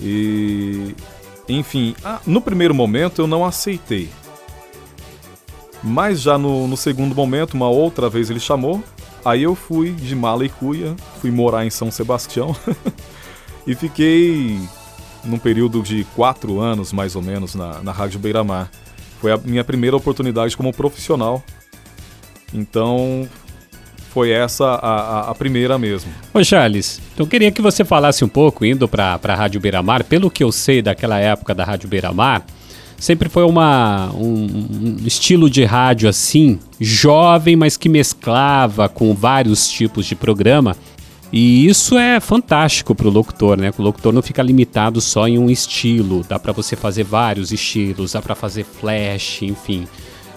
E. 0.00 0.94
Enfim, 1.48 1.94
ah, 2.02 2.20
no 2.26 2.40
primeiro 2.40 2.74
momento 2.74 3.20
eu 3.20 3.26
não 3.26 3.44
aceitei. 3.44 4.08
Mas 5.82 6.22
já 6.22 6.38
no, 6.38 6.66
no 6.66 6.76
segundo 6.76 7.14
momento, 7.14 7.52
uma 7.52 7.68
outra 7.68 8.08
vez 8.08 8.30
ele 8.30 8.40
chamou 8.40 8.82
Aí 9.24 9.42
eu 9.42 9.54
fui 9.54 9.92
de 9.92 10.14
mala 10.14 10.44
e 10.44 10.50
cuia, 10.50 10.94
fui 11.20 11.30
morar 11.30 11.64
em 11.64 11.70
São 11.70 11.90
Sebastião 11.90 12.54
e 13.66 13.74
fiquei 13.74 14.60
num 15.24 15.38
período 15.38 15.82
de 15.82 16.04
quatro 16.14 16.60
anos, 16.60 16.92
mais 16.92 17.16
ou 17.16 17.22
menos, 17.22 17.54
na, 17.54 17.82
na 17.82 17.90
Rádio 17.90 18.20
Beira-Mar. 18.20 18.70
Foi 19.24 19.32
a 19.32 19.38
minha 19.38 19.64
primeira 19.64 19.96
oportunidade 19.96 20.54
como 20.54 20.70
profissional. 20.70 21.42
Então, 22.52 23.26
foi 24.10 24.30
essa 24.30 24.66
a, 24.66 24.90
a, 24.90 25.30
a, 25.30 25.34
primeira 25.34 25.78
mesmo. 25.78 26.12
Ô 26.34 26.44
Charles, 26.44 27.00
eu 27.16 27.26
queria 27.26 27.50
que 27.50 27.62
você 27.62 27.86
falasse 27.86 28.22
um 28.22 28.28
pouco, 28.28 28.66
indo 28.66 28.86
para 28.86 29.18
a 29.22 29.34
Rádio 29.34 29.58
Beira-Mar, 29.62 30.04
pelo 30.04 30.30
que 30.30 30.44
eu 30.44 30.52
sei 30.52 30.82
daquela 30.82 31.18
época 31.18 31.54
da 31.54 31.64
Rádio 31.64 31.88
Beira-Mar, 31.88 32.44
sempre 32.98 33.30
foi 33.30 33.44
uma, 33.44 34.12
um, 34.12 34.44
um, 34.44 34.96
estilo 35.06 35.48
de 35.48 35.64
rádio 35.64 36.06
assim, 36.06 36.58
jovem, 36.78 37.56
mas 37.56 37.78
que 37.78 37.88
mesclava 37.88 38.90
com 38.90 39.14
vários 39.14 39.70
tipos 39.70 40.04
de 40.04 40.14
programa. 40.14 40.76
E 41.36 41.66
isso 41.66 41.98
é 41.98 42.20
fantástico 42.20 42.94
para 42.94 43.08
o 43.08 43.10
locutor, 43.10 43.58
né? 43.58 43.72
O 43.76 43.82
locutor 43.82 44.12
não 44.12 44.22
fica 44.22 44.40
limitado 44.40 45.00
só 45.00 45.26
em 45.26 45.36
um 45.36 45.50
estilo, 45.50 46.24
dá 46.28 46.38
para 46.38 46.52
você 46.52 46.76
fazer 46.76 47.02
vários 47.02 47.50
estilos, 47.50 48.12
dá 48.12 48.22
para 48.22 48.36
fazer 48.36 48.62
flash, 48.62 49.42
enfim. 49.42 49.84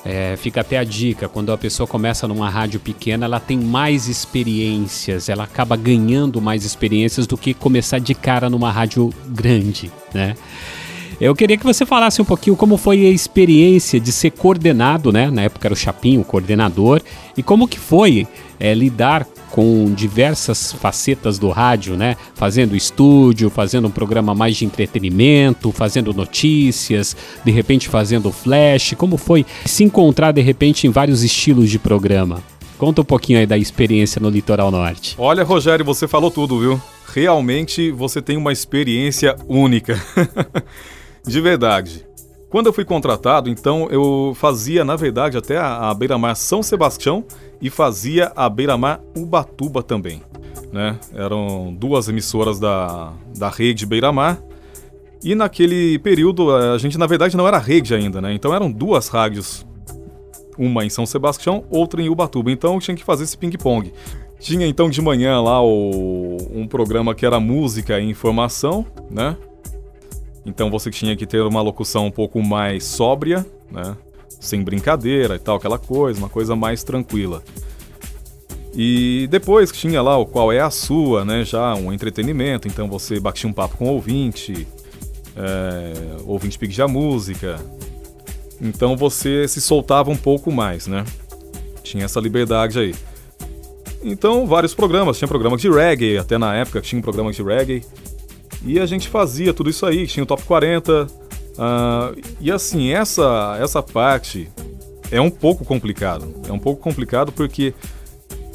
É, 0.03 0.35
fica 0.37 0.61
até 0.61 0.75
a 0.75 0.83
dica: 0.83 1.29
quando 1.29 1.51
a 1.51 1.57
pessoa 1.57 1.85
começa 1.85 2.27
numa 2.27 2.49
rádio 2.49 2.79
pequena, 2.79 3.25
ela 3.25 3.39
tem 3.39 3.59
mais 3.59 4.07
experiências, 4.07 5.29
ela 5.29 5.43
acaba 5.43 5.75
ganhando 5.75 6.41
mais 6.41 6.65
experiências 6.65 7.27
do 7.27 7.37
que 7.37 7.53
começar 7.53 7.99
de 7.99 8.15
cara 8.15 8.49
numa 8.49 8.71
rádio 8.71 9.13
grande, 9.27 9.91
né? 10.11 10.33
Eu 11.21 11.35
queria 11.35 11.57
que 11.57 11.63
você 11.63 11.85
falasse 11.85 12.19
um 12.23 12.25
pouquinho 12.25 12.55
como 12.55 12.75
foi 12.75 13.05
a 13.05 13.09
experiência 13.11 13.99
de 13.99 14.11
ser 14.11 14.31
coordenado, 14.31 15.11
né? 15.11 15.29
Na 15.29 15.43
época 15.43 15.67
era 15.67 15.73
o 15.75 15.77
Chapinho, 15.77 16.21
o 16.21 16.25
coordenador, 16.25 17.03
e 17.37 17.43
como 17.43 17.67
que 17.67 17.79
foi 17.79 18.27
é, 18.59 18.73
lidar 18.73 19.27
com 19.51 19.91
diversas 19.93 20.73
facetas 20.73 21.39
do 21.39 21.49
rádio, 21.49 21.95
né? 21.95 22.15
Fazendo 22.35 22.75
estúdio, 22.75 23.49
fazendo 23.49 23.87
um 23.87 23.91
programa 23.91 24.33
mais 24.35 24.57
de 24.57 24.65
entretenimento, 24.65 25.71
fazendo 25.71 26.13
notícias, 26.13 27.15
de 27.43 27.51
repente 27.51 27.87
fazendo 27.87 28.31
flash. 28.31 28.93
Como 28.97 29.17
foi 29.17 29.45
se 29.65 29.83
encontrar 29.83 30.31
de 30.31 30.41
repente 30.41 30.87
em 30.87 30.89
vários 30.89 31.23
estilos 31.23 31.69
de 31.69 31.79
programa? 31.79 32.41
Conta 32.77 33.01
um 33.01 33.05
pouquinho 33.05 33.39
aí 33.39 33.45
da 33.45 33.57
experiência 33.57 34.21
no 34.21 34.29
Litoral 34.29 34.69
Norte. 34.69 35.15
Olha, 35.17 35.43
Rogério, 35.43 35.83
você 35.83 36.07
falou 36.07 36.29
tudo, 36.29 36.59
viu? 36.59 36.81
Realmente 37.11 37.91
você 37.91 38.21
tem 38.21 38.37
uma 38.37 38.51
experiência 38.51 39.35
única. 39.47 39.99
De 41.25 41.41
verdade. 41.41 42.06
Quando 42.57 42.65
eu 42.65 42.73
fui 42.73 42.85
contratado, 42.85 43.51
então 43.51 43.87
eu 43.91 44.33
fazia, 44.33 44.83
na 44.83 44.95
verdade, 44.95 45.37
até 45.37 45.59
a, 45.59 45.93
Beira-Mar 45.93 46.35
São 46.35 46.63
Sebastião 46.63 47.23
e 47.61 47.69
fazia 47.69 48.31
a 48.35 48.49
Beira-Mar 48.49 48.99
Ubatuba 49.15 49.83
também. 49.83 50.23
Né? 50.73 50.97
Eram 51.13 51.71
duas 51.71 52.09
emissoras 52.09 52.59
da, 52.59 53.13
da 53.37 53.47
rede 53.47 53.85
Beira-Mar. 53.85 54.41
E 55.23 55.35
naquele 55.35 55.99
período, 55.99 56.49
a 56.51 56.79
gente, 56.79 56.97
na 56.97 57.05
verdade, 57.05 57.37
não 57.37 57.47
era 57.47 57.59
rede 57.59 57.93
ainda, 57.93 58.19
né? 58.19 58.33
Então 58.33 58.51
eram 58.51 58.71
duas 58.71 59.07
rádios. 59.07 59.63
Uma 60.57 60.83
em 60.83 60.89
São 60.89 61.05
Sebastião, 61.05 61.63
outra 61.69 62.01
em 62.01 62.09
Ubatuba. 62.09 62.49
Então 62.49 62.73
eu 62.73 62.79
tinha 62.79 62.97
que 62.97 63.03
fazer 63.03 63.25
esse 63.25 63.37
ping-pong. 63.37 63.93
Tinha 64.39 64.65
então 64.65 64.89
de 64.89 64.99
manhã 64.99 65.39
lá 65.39 65.63
o, 65.63 66.37
um 66.51 66.65
programa 66.67 67.13
que 67.13 67.23
era 67.23 67.39
música 67.39 67.99
e 67.99 68.09
informação, 68.09 68.83
né? 69.11 69.37
Então 70.47 70.71
você 70.71 70.89
tinha 70.89 71.15
que 71.15 71.27
ter 71.27 71.41
uma 71.41 71.61
locução 71.61 72.07
um 72.07 72.11
pouco 72.11 72.41
mais 72.41 72.85
sóbria, 72.85 73.45
né? 73.69 73.95
Sem 74.39 74.63
brincadeira 74.63 75.35
e 75.35 75.39
tal, 75.39 75.57
aquela 75.57 75.77
coisa, 75.77 76.17
uma 76.17 76.29
coisa 76.29 76.55
mais 76.55 76.83
tranquila. 76.83 77.43
E 78.73 79.27
depois 79.29 79.71
tinha 79.71 80.01
lá 80.01 80.17
o 80.17 80.25
qual 80.25 80.51
é 80.51 80.61
a 80.61 80.69
sua, 80.69 81.25
né? 81.25 81.43
Já 81.43 81.75
um 81.75 81.91
entretenimento, 81.91 82.67
então 82.67 82.87
você 82.87 83.19
batia 83.19 83.49
um 83.49 83.53
papo 83.53 83.75
com 83.75 83.85
o 83.85 83.93
ouvinte, 83.93 84.65
é, 85.35 85.93
ouvinte 86.25 86.57
pedia 86.57 86.87
música. 86.87 87.59
Então 88.61 88.95
você 88.95 89.47
se 89.47 89.59
soltava 89.59 90.09
um 90.09 90.17
pouco 90.17 90.49
mais, 90.49 90.87
né? 90.87 91.03
Tinha 91.83 92.05
essa 92.05 92.21
liberdade 92.21 92.79
aí. 92.79 92.95
Então, 94.03 94.45
vários 94.45 94.73
programas. 94.73 95.17
Tinha 95.17 95.27
programa 95.27 95.57
de 95.57 95.69
reggae, 95.69 96.17
até 96.17 96.37
na 96.37 96.55
época 96.55 96.79
tinha 96.79 96.99
um 96.99 97.01
programa 97.01 97.31
de 97.31 97.43
reggae. 97.43 97.83
E 98.65 98.79
a 98.79 98.85
gente 98.85 99.07
fazia 99.07 99.53
tudo 99.53 99.69
isso 99.69 99.85
aí, 99.85 100.07
tinha 100.07 100.23
o 100.23 100.25
top 100.25 100.43
40. 100.43 101.03
Uh, 101.03 102.21
e 102.39 102.51
assim, 102.51 102.91
essa, 102.91 103.57
essa 103.59 103.81
parte 103.81 104.49
é 105.11 105.21
um 105.21 105.29
pouco 105.29 105.63
complicado. 105.63 106.33
É 106.47 106.51
um 106.51 106.59
pouco 106.59 106.81
complicado 106.81 107.31
porque, 107.31 107.73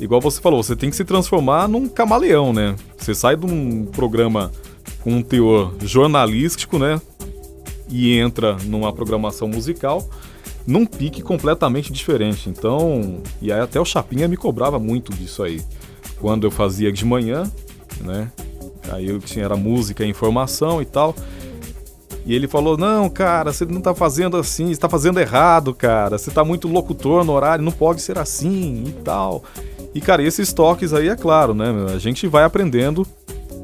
igual 0.00 0.20
você 0.20 0.40
falou, 0.40 0.62
você 0.62 0.76
tem 0.76 0.90
que 0.90 0.96
se 0.96 1.04
transformar 1.04 1.68
num 1.68 1.88
camaleão, 1.88 2.52
né? 2.52 2.76
Você 2.96 3.14
sai 3.14 3.36
de 3.36 3.46
um 3.46 3.86
programa 3.86 4.50
com 5.02 5.12
um 5.14 5.22
teor 5.22 5.74
jornalístico, 5.80 6.78
né? 6.78 7.00
E 7.88 8.16
entra 8.18 8.56
numa 8.64 8.92
programação 8.92 9.48
musical 9.48 10.08
num 10.66 10.86
pique 10.86 11.22
completamente 11.22 11.92
diferente. 11.92 12.48
Então, 12.48 13.20
e 13.40 13.52
aí 13.52 13.60
até 13.60 13.80
o 13.80 13.84
Chapinha 13.84 14.28
me 14.28 14.36
cobrava 14.36 14.78
muito 14.78 15.12
disso 15.12 15.42
aí. 15.42 15.60
Quando 16.20 16.46
eu 16.46 16.50
fazia 16.50 16.92
de 16.92 17.04
manhã, 17.04 17.50
né? 18.00 18.30
Aí 18.90 19.08
eu 19.08 19.18
tinha 19.18 19.44
era 19.44 19.56
música, 19.56 20.04
informação 20.04 20.82
e 20.82 20.84
tal. 20.84 21.14
E 22.24 22.34
ele 22.34 22.46
falou: 22.46 22.76
"Não, 22.76 23.08
cara, 23.08 23.52
você 23.52 23.64
não 23.64 23.80
tá 23.80 23.94
fazendo 23.94 24.36
assim, 24.36 24.72
você 24.72 24.80
tá 24.80 24.88
fazendo 24.88 25.18
errado, 25.20 25.74
cara. 25.74 26.18
Você 26.18 26.30
tá 26.30 26.44
muito 26.44 26.68
locutor 26.68 27.24
no 27.24 27.32
horário, 27.32 27.64
não 27.64 27.72
pode 27.72 28.00
ser 28.02 28.18
assim 28.18 28.84
e 28.86 28.92
tal". 29.04 29.44
E 29.94 30.00
cara, 30.00 30.22
esses 30.22 30.52
toques 30.52 30.92
aí 30.92 31.08
é 31.08 31.16
claro, 31.16 31.54
né? 31.54 31.66
A 31.94 31.98
gente 31.98 32.26
vai 32.26 32.44
aprendendo, 32.44 33.06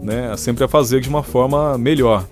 né, 0.03 0.37
sempre 0.37 0.65
a 0.65 0.69
fazer 0.69 1.01
de 1.01 1.09
uma 1.09 1.23
forma 1.23 1.79
melhor 1.79 2.25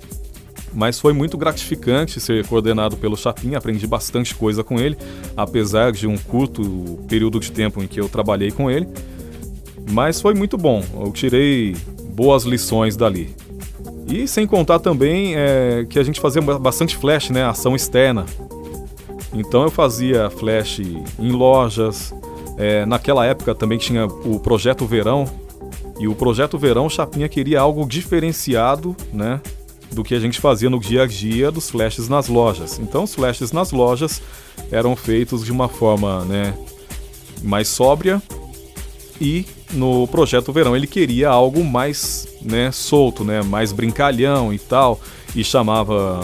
mas 0.76 1.00
foi 1.00 1.14
muito 1.14 1.38
gratificante 1.38 2.20
ser 2.20 2.46
coordenado 2.46 2.98
pelo 2.98 3.16
Chapim, 3.16 3.54
aprendi 3.54 3.86
bastante 3.86 4.34
coisa 4.34 4.62
com 4.62 4.78
ele, 4.78 4.96
apesar 5.34 5.90
de 5.90 6.06
um 6.06 6.18
curto 6.18 6.98
período 7.08 7.40
de 7.40 7.50
tempo 7.50 7.82
em 7.82 7.86
que 7.86 7.98
eu 7.98 8.10
trabalhei 8.10 8.50
com 8.50 8.70
ele. 8.70 8.86
Mas 9.90 10.20
foi 10.20 10.34
muito 10.34 10.58
bom, 10.58 10.84
eu 11.00 11.10
tirei 11.12 11.74
boas 12.16 12.44
lições 12.44 12.96
dali. 12.96 13.36
E 14.08 14.26
sem 14.26 14.46
contar 14.46 14.78
também 14.78 15.34
é, 15.36 15.84
que 15.88 15.98
a 15.98 16.02
gente 16.02 16.18
fazia 16.18 16.40
bastante 16.40 16.96
flash, 16.96 17.28
né, 17.28 17.44
ação 17.44 17.76
externa. 17.76 18.24
Então 19.34 19.62
eu 19.62 19.70
fazia 19.70 20.30
flash 20.30 20.80
em 20.80 21.30
lojas, 21.30 22.14
é, 22.56 22.86
naquela 22.86 23.26
época 23.26 23.54
também 23.54 23.76
tinha 23.76 24.06
o 24.06 24.40
Projeto 24.40 24.86
Verão, 24.86 25.26
e 25.98 26.08
o 26.08 26.14
Projeto 26.14 26.58
Verão 26.58 26.88
Chapinha 26.88 27.28
queria 27.28 27.60
algo 27.60 27.86
diferenciado, 27.86 28.96
né? 29.12 29.40
do 29.92 30.02
que 30.02 30.14
a 30.14 30.20
gente 30.20 30.40
fazia 30.40 30.68
no 30.68 30.80
dia 30.80 31.04
a 31.04 31.06
dia 31.06 31.50
dos 31.50 31.70
flashes 31.70 32.08
nas 32.08 32.28
lojas. 32.28 32.78
Então, 32.78 33.04
os 33.04 33.14
flashes 33.14 33.52
nas 33.52 33.70
lojas 33.70 34.20
eram 34.70 34.96
feitos 34.96 35.44
de 35.44 35.52
uma 35.52 35.68
forma 35.68 36.24
né, 36.24 36.54
mais 37.42 37.68
sóbria 37.68 38.20
e 39.20 39.44
no 39.72 40.06
projeto 40.08 40.52
Verão 40.52 40.76
ele 40.76 40.86
queria 40.86 41.28
algo 41.28 41.64
mais 41.64 42.28
né, 42.42 42.70
solto, 42.72 43.24
né, 43.24 43.42
mais 43.42 43.72
brincalhão 43.72 44.52
e 44.52 44.58
tal, 44.58 45.00
e 45.34 45.42
chamava 45.42 46.20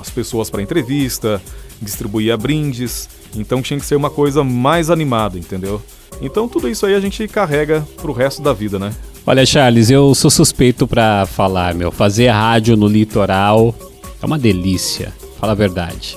as 0.00 0.10
pessoas 0.10 0.50
para 0.50 0.62
entrevista, 0.62 1.40
distribuía 1.80 2.36
brindes, 2.36 3.08
então 3.34 3.62
tinha 3.62 3.78
que 3.78 3.86
ser 3.86 3.96
uma 3.96 4.10
coisa 4.10 4.42
mais 4.42 4.90
animada, 4.90 5.38
entendeu? 5.38 5.82
Então 6.20 6.48
tudo 6.48 6.68
isso 6.68 6.86
aí 6.86 6.94
a 6.94 7.00
gente 7.00 7.26
carrega 7.28 7.86
pro 7.96 8.12
resto 8.12 8.42
da 8.42 8.52
vida, 8.52 8.78
né? 8.78 8.92
Olha, 9.26 9.44
Charles, 9.44 9.90
eu 9.90 10.14
sou 10.14 10.30
suspeito 10.30 10.86
para 10.86 11.26
falar, 11.26 11.74
meu. 11.74 11.92
Fazer 11.92 12.28
rádio 12.28 12.76
no 12.76 12.88
litoral 12.88 13.74
é 14.22 14.24
uma 14.24 14.38
delícia, 14.38 15.12
fala 15.38 15.52
a 15.52 15.54
verdade. 15.54 16.16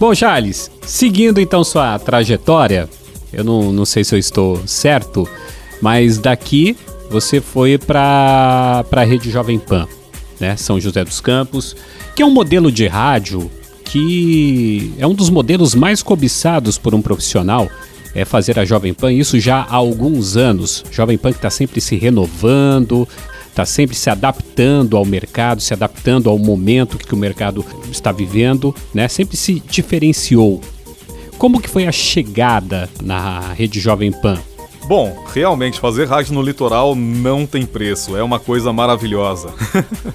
Bom, 0.00 0.12
Charles, 0.14 0.70
seguindo 0.82 1.40
então 1.40 1.62
sua 1.62 1.98
trajetória, 1.98 2.88
eu 3.36 3.44
não, 3.44 3.72
não 3.72 3.84
sei 3.84 4.04
se 4.04 4.14
eu 4.14 4.18
estou 4.18 4.62
certo, 4.66 5.28
mas 5.80 6.18
daqui 6.18 6.76
você 7.10 7.40
foi 7.40 7.78
para 7.78 8.84
a 8.90 9.04
Rede 9.04 9.30
Jovem 9.30 9.58
Pan, 9.58 9.86
né? 10.40 10.56
São 10.56 10.80
José 10.80 11.04
dos 11.04 11.20
Campos, 11.20 11.76
que 12.14 12.22
é 12.22 12.26
um 12.26 12.30
modelo 12.30 12.72
de 12.72 12.86
rádio 12.86 13.50
que 13.84 14.92
é 14.98 15.06
um 15.06 15.14
dos 15.14 15.30
modelos 15.30 15.74
mais 15.74 16.02
cobiçados 16.02 16.78
por 16.78 16.94
um 16.94 17.02
profissional 17.02 17.68
é, 18.14 18.24
fazer 18.24 18.58
a 18.58 18.64
Jovem 18.64 18.94
Pan, 18.94 19.12
isso 19.12 19.38
já 19.40 19.58
há 19.58 19.74
alguns 19.74 20.36
anos. 20.36 20.84
Jovem 20.90 21.18
Pan 21.18 21.32
que 21.32 21.38
está 21.38 21.50
sempre 21.50 21.80
se 21.80 21.96
renovando, 21.96 23.08
está 23.48 23.64
sempre 23.64 23.96
se 23.96 24.08
adaptando 24.08 24.96
ao 24.96 25.04
mercado, 25.04 25.60
se 25.60 25.74
adaptando 25.74 26.30
ao 26.30 26.38
momento 26.38 26.96
que 26.96 27.12
o 27.12 27.16
mercado 27.16 27.64
está 27.90 28.12
vivendo, 28.12 28.74
né? 28.92 29.08
Sempre 29.08 29.36
se 29.36 29.62
diferenciou. 29.68 30.60
Como 31.44 31.60
que 31.60 31.68
foi 31.68 31.86
a 31.86 31.92
chegada 31.92 32.88
na 33.02 33.52
rede 33.52 33.78
Jovem 33.78 34.10
Pan? 34.10 34.38
Bom, 34.88 35.26
realmente 35.30 35.78
fazer 35.78 36.08
rádio 36.08 36.32
no 36.32 36.40
litoral 36.40 36.94
não 36.94 37.44
tem 37.44 37.66
preço, 37.66 38.16
é 38.16 38.22
uma 38.22 38.40
coisa 38.40 38.72
maravilhosa. 38.72 39.52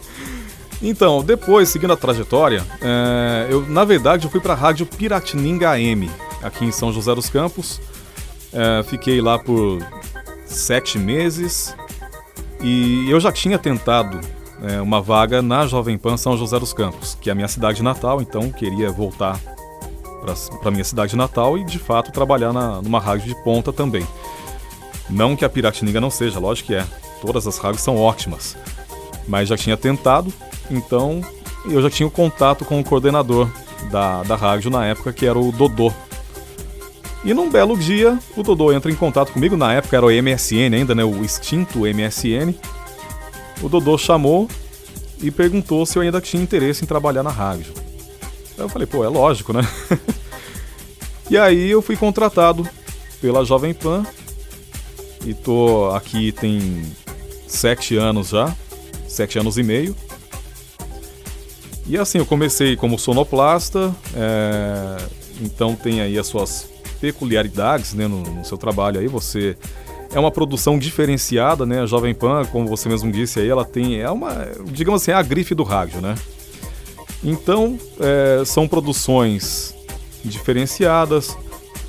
então, 0.81 1.23
depois, 1.23 1.69
seguindo 1.69 1.93
a 1.93 1.95
trajetória, 1.95 2.65
é, 2.81 3.45
eu 3.47 3.61
na 3.69 3.85
verdade 3.85 4.25
eu 4.25 4.31
fui 4.31 4.39
para 4.39 4.53
a 4.53 4.55
rádio 4.55 4.87
Piratininga 4.87 5.69
AM, 5.69 6.09
aqui 6.41 6.65
em 6.65 6.71
São 6.71 6.91
José 6.91 7.13
dos 7.13 7.29
Campos. 7.29 7.79
É, 8.51 8.81
fiquei 8.81 9.21
lá 9.21 9.37
por 9.37 9.85
sete 10.47 10.97
meses 10.97 11.75
e 12.59 13.07
eu 13.07 13.19
já 13.19 13.31
tinha 13.31 13.59
tentado 13.59 14.19
é, 14.63 14.81
uma 14.81 14.99
vaga 14.99 15.43
na 15.43 15.67
Jovem 15.67 15.95
Pan 15.95 16.17
São 16.17 16.35
José 16.35 16.57
dos 16.57 16.73
Campos, 16.73 17.15
que 17.21 17.29
é 17.29 17.33
a 17.33 17.35
minha 17.35 17.47
cidade 17.47 17.83
natal, 17.83 18.19
então 18.19 18.51
queria 18.51 18.89
voltar 18.89 19.39
para 20.59 20.71
minha 20.71 20.83
cidade 20.83 21.15
natal 21.15 21.57
e 21.57 21.63
de 21.63 21.79
fato 21.79 22.11
trabalhar 22.11 22.53
na, 22.53 22.81
numa 22.81 22.99
rádio 22.99 23.27
de 23.27 23.43
ponta 23.43 23.71
também. 23.73 24.05
Não 25.09 25.35
que 25.35 25.43
a 25.43 25.49
Piratininga 25.49 25.99
não 25.99 26.09
seja, 26.09 26.39
lógico 26.39 26.67
que 26.67 26.75
é. 26.75 26.85
Todas 27.21 27.47
as 27.47 27.57
rádios 27.57 27.81
são 27.81 27.97
ótimas. 27.97 28.55
Mas 29.27 29.49
já 29.49 29.57
tinha 29.57 29.75
tentado, 29.75 30.31
então 30.69 31.21
eu 31.65 31.81
já 31.81 31.89
tinha 31.89 32.07
o 32.07 32.11
contato 32.11 32.63
com 32.63 32.79
o 32.79 32.83
coordenador 32.83 33.49
da, 33.91 34.23
da 34.23 34.35
rádio 34.35 34.69
na 34.71 34.85
época, 34.85 35.11
que 35.13 35.25
era 35.25 35.37
o 35.37 35.51
Dodô, 35.51 35.93
e 37.23 37.33
num 37.33 37.49
belo 37.49 37.77
dia, 37.77 38.17
o 38.35 38.41
Dodô 38.41 38.71
entra 38.71 38.89
em 38.89 38.95
contato 38.95 39.33
comigo, 39.33 39.57
na 39.57 39.73
época 39.73 39.97
era 39.97 40.05
o 40.05 40.09
MSN 40.09 40.73
ainda, 40.73 40.95
né, 40.95 41.03
o 41.03 41.23
extinto 41.23 41.79
MSN. 41.79 42.55
O 43.61 43.67
Dodô 43.67 43.97
chamou 43.97 44.47
e 45.21 45.29
perguntou 45.29 45.85
se 45.85 45.97
eu 45.97 46.01
ainda 46.01 46.21
tinha 46.21 46.41
interesse 46.41 46.83
em 46.83 46.87
trabalhar 46.87 47.21
na 47.21 47.29
rádio. 47.29 47.73
Aí 48.59 48.65
eu 48.65 48.69
falei, 48.69 48.85
pô, 48.85 49.05
é 49.05 49.07
lógico, 49.07 49.53
né? 49.53 49.61
e 51.31 51.37
aí 51.37 51.71
eu 51.71 51.81
fui 51.81 51.95
contratado 51.95 52.67
pela 53.21 53.45
Jovem 53.45 53.73
Pan 53.73 54.05
e 55.25 55.33
tô 55.33 55.89
aqui 55.95 56.33
tem 56.33 56.85
sete 57.47 57.95
anos 57.95 58.29
já, 58.29 58.53
sete 59.07 59.39
anos 59.39 59.57
e 59.57 59.63
meio. 59.63 59.95
E 61.87 61.97
assim, 61.97 62.17
eu 62.17 62.25
comecei 62.25 62.75
como 62.75 62.99
sonoplasta, 62.99 63.95
é... 64.13 64.97
então 65.41 65.73
tem 65.73 66.01
aí 66.01 66.19
as 66.19 66.27
suas 66.27 66.69
peculiaridades 66.99 67.93
né, 67.93 68.07
no, 68.07 68.21
no, 68.21 68.43
seu 68.43 68.57
trabalho 68.57 68.99
aí. 68.99 69.07
Você 69.07 69.57
é 70.11 70.19
uma 70.19 70.31
produção 70.31 70.77
diferenciada, 70.77 71.65
né? 71.65 71.81
A 71.81 71.85
Jovem 71.85 72.13
Pan, 72.13 72.43
como 72.51 72.67
você 72.67 72.89
mesmo 72.89 73.09
disse 73.09 73.39
aí, 73.39 73.47
ela 73.47 73.63
tem 73.63 74.01
é 74.01 74.09
uma, 74.11 74.49
digamos 74.65 75.01
assim, 75.01 75.11
é 75.11 75.13
a 75.13 75.21
grife 75.21 75.55
do 75.55 75.63
rádio, 75.63 76.01
né? 76.01 76.13
Então 77.23 77.77
é, 77.99 78.43
são 78.45 78.67
produções 78.67 79.75
diferenciadas. 80.23 81.37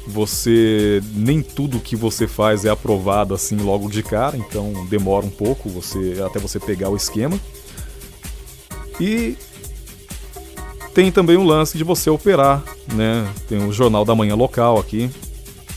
Você 0.07 1.01
nem 1.15 1.43
tudo 1.43 1.79
que 1.79 1.95
você 1.95 2.27
faz 2.27 2.65
é 2.65 2.71
aprovado 2.71 3.35
assim 3.35 3.57
logo 3.57 3.89
de 3.89 4.03
cara, 4.03 4.37
então 4.37 4.87
demora 4.89 5.25
um 5.25 5.31
pouco 5.31 5.69
você 5.69 6.21
até 6.27 6.41
você 6.41 6.59
pegar 6.59 6.89
o 6.89 6.97
esquema. 6.97 7.39
E 8.99 9.37
tem 10.95 11.13
também 11.13 11.37
o 11.37 11.45
lance 11.45 11.79
de 11.79 11.85
você 11.85 12.11
operar, 12.11 12.63
né? 12.93 13.27
Tem 13.49 13.65
o 13.65 13.73
Jornal 13.73 14.05
da 14.05 14.15
Manhã 14.15 14.35
local 14.35 14.79
aqui. 14.79 15.09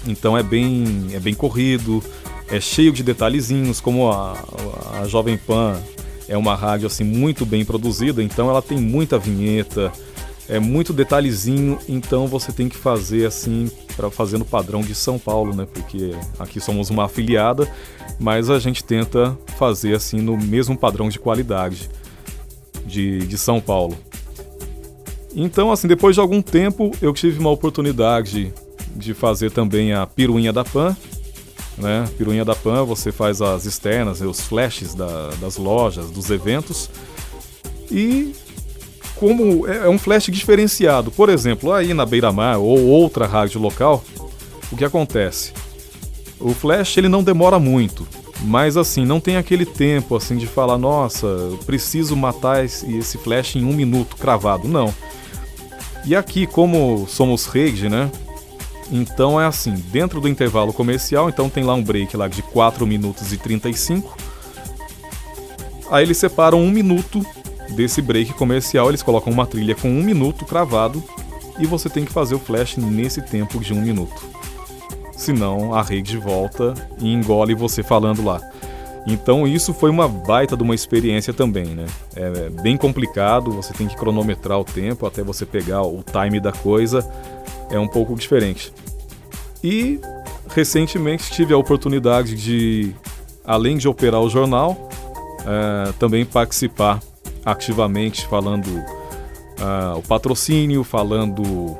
Então 0.07 0.37
é 0.37 0.43
bem, 0.43 1.07
é 1.13 1.19
bem 1.19 1.33
corrido, 1.33 2.03
é 2.49 2.59
cheio 2.59 2.91
de 2.91 3.03
detalhezinhos, 3.03 3.79
como 3.79 4.11
a, 4.11 4.37
a 4.99 5.07
Jovem 5.07 5.37
Pan 5.37 5.79
é 6.27 6.37
uma 6.37 6.55
rádio 6.55 6.87
assim 6.87 7.03
muito 7.03 7.45
bem 7.45 7.65
produzida, 7.65 8.23
então 8.23 8.49
ela 8.49 8.61
tem 8.61 8.77
muita 8.77 9.17
vinheta, 9.17 9.91
é 10.47 10.59
muito 10.59 10.93
detalhezinho, 10.93 11.77
então 11.87 12.27
você 12.27 12.51
tem 12.51 12.67
que 12.67 12.77
fazer 12.77 13.25
assim 13.25 13.69
para 13.95 14.09
fazer 14.09 14.37
no 14.37 14.45
padrão 14.45 14.81
de 14.81 14.93
São 14.95 15.17
Paulo, 15.17 15.55
né? 15.55 15.67
Porque 15.71 16.11
aqui 16.39 16.59
somos 16.59 16.89
uma 16.89 17.05
afiliada, 17.05 17.67
mas 18.19 18.49
a 18.49 18.59
gente 18.59 18.83
tenta 18.83 19.37
fazer 19.57 19.95
assim 19.95 20.21
no 20.21 20.37
mesmo 20.37 20.77
padrão 20.77 21.09
de 21.09 21.19
qualidade 21.19 21.89
de, 22.85 23.19
de 23.19 23.37
São 23.37 23.61
Paulo. 23.61 23.97
Então, 25.35 25.71
assim, 25.71 25.87
depois 25.87 26.15
de 26.15 26.21
algum 26.21 26.41
tempo, 26.41 26.91
eu 27.01 27.11
tive 27.13 27.39
uma 27.39 27.49
oportunidade 27.49 28.53
de 28.95 29.13
fazer 29.13 29.51
também 29.51 29.93
a 29.93 30.05
piruinha 30.05 30.53
da 30.53 30.63
Pan. 30.63 30.95
Né? 31.77 32.07
Piruinha 32.17 32.45
da 32.45 32.55
Pan, 32.55 32.83
você 32.83 33.11
faz 33.11 33.41
as 33.41 33.65
externas, 33.65 34.21
os 34.21 34.41
flashes 34.41 34.93
da, 34.93 35.29
das 35.41 35.57
lojas, 35.57 36.11
dos 36.11 36.29
eventos. 36.29 36.89
E 37.89 38.33
como 39.15 39.67
é, 39.67 39.77
é 39.85 39.89
um 39.89 39.97
flash 39.97 40.25
diferenciado, 40.25 41.11
por 41.11 41.29
exemplo, 41.29 41.71
aí 41.71 41.93
na 41.93 42.05
Beira-Mar 42.05 42.59
ou 42.59 42.85
outra 42.87 43.25
rádio 43.25 43.59
local, 43.59 44.03
o 44.71 44.75
que 44.75 44.85
acontece? 44.85 45.53
O 46.39 46.53
flash 46.53 46.97
ele 46.97 47.07
não 47.07 47.23
demora 47.23 47.57
muito, 47.57 48.05
mas 48.41 48.75
assim, 48.75 49.05
não 49.05 49.19
tem 49.19 49.37
aquele 49.37 49.65
tempo 49.65 50.15
assim 50.15 50.35
de 50.35 50.45
falar, 50.47 50.77
nossa, 50.77 51.27
preciso 51.65 52.15
matar 52.15 52.65
esse, 52.65 52.97
esse 52.97 53.17
flash 53.17 53.55
em 53.55 53.63
um 53.63 53.73
minuto 53.73 54.17
cravado. 54.17 54.67
Não. 54.67 54.93
E 56.05 56.15
aqui, 56.15 56.45
como 56.45 57.05
somos 57.07 57.45
rede, 57.45 57.87
né? 57.87 58.11
Então 58.91 59.39
é 59.39 59.45
assim, 59.45 59.73
dentro 59.91 60.21
do 60.21 60.27
intervalo 60.27 60.73
comercial, 60.73 61.29
então 61.29 61.49
tem 61.49 61.63
lá 61.63 61.73
um 61.73 61.83
break 61.83 62.15
lá 62.15 62.27
de 62.27 62.41
4 62.41 62.85
minutos 62.85 63.31
e 63.33 63.37
35. 63.37 64.15
Aí 65.89 66.03
eles 66.03 66.17
separam 66.17 66.59
um 66.59 66.69
minuto 66.69 67.25
desse 67.69 68.01
break 68.01 68.33
comercial, 68.33 68.89
eles 68.89 69.01
colocam 69.01 69.31
uma 69.31 69.45
trilha 69.45 69.75
com 69.75 69.89
um 69.89 70.03
minuto 70.03 70.45
cravado 70.45 71.03
e 71.59 71.65
você 71.65 71.89
tem 71.89 72.05
que 72.05 72.11
fazer 72.11 72.35
o 72.35 72.39
flash 72.39 72.77
nesse 72.77 73.21
tempo 73.21 73.59
de 73.59 73.73
um 73.73 73.81
minuto. 73.81 74.21
Senão 75.15 75.73
a 75.73 75.81
rede 75.81 76.17
volta 76.17 76.73
e 76.99 77.11
engole 77.11 77.53
você 77.55 77.81
falando 77.83 78.23
lá. 78.23 78.41
Então 79.05 79.45
isso 79.47 79.73
foi 79.73 79.89
uma 79.89 80.07
baita 80.07 80.55
de 80.55 80.63
uma 80.63 80.73
experiência 80.73 81.33
também, 81.33 81.65
né? 81.65 81.85
É 82.15 82.49
bem 82.49 82.77
complicado, 82.77 83.51
você 83.51 83.73
tem 83.73 83.87
que 83.87 83.97
cronometrar 83.97 84.59
o 84.59 84.63
tempo 84.63 85.05
até 85.05 85.21
você 85.21 85.45
pegar 85.45 85.81
o 85.83 86.03
time 86.03 86.39
da 86.39 86.51
coisa, 86.51 87.07
é 87.69 87.79
um 87.79 87.87
pouco 87.87 88.15
diferente. 88.15 88.73
E 89.63 89.99
recentemente 90.49 91.31
tive 91.31 91.53
a 91.53 91.57
oportunidade 91.57 92.35
de, 92.35 92.93
além 93.45 93.77
de 93.77 93.87
operar 93.87 94.21
o 94.21 94.29
jornal, 94.29 94.89
é, 95.45 95.91
também 95.93 96.25
participar 96.25 96.99
ativamente, 97.45 98.25
falando 98.27 98.67
uh, 98.67 99.97
o 99.97 100.01
patrocínio, 100.01 100.83
falando 100.83 101.77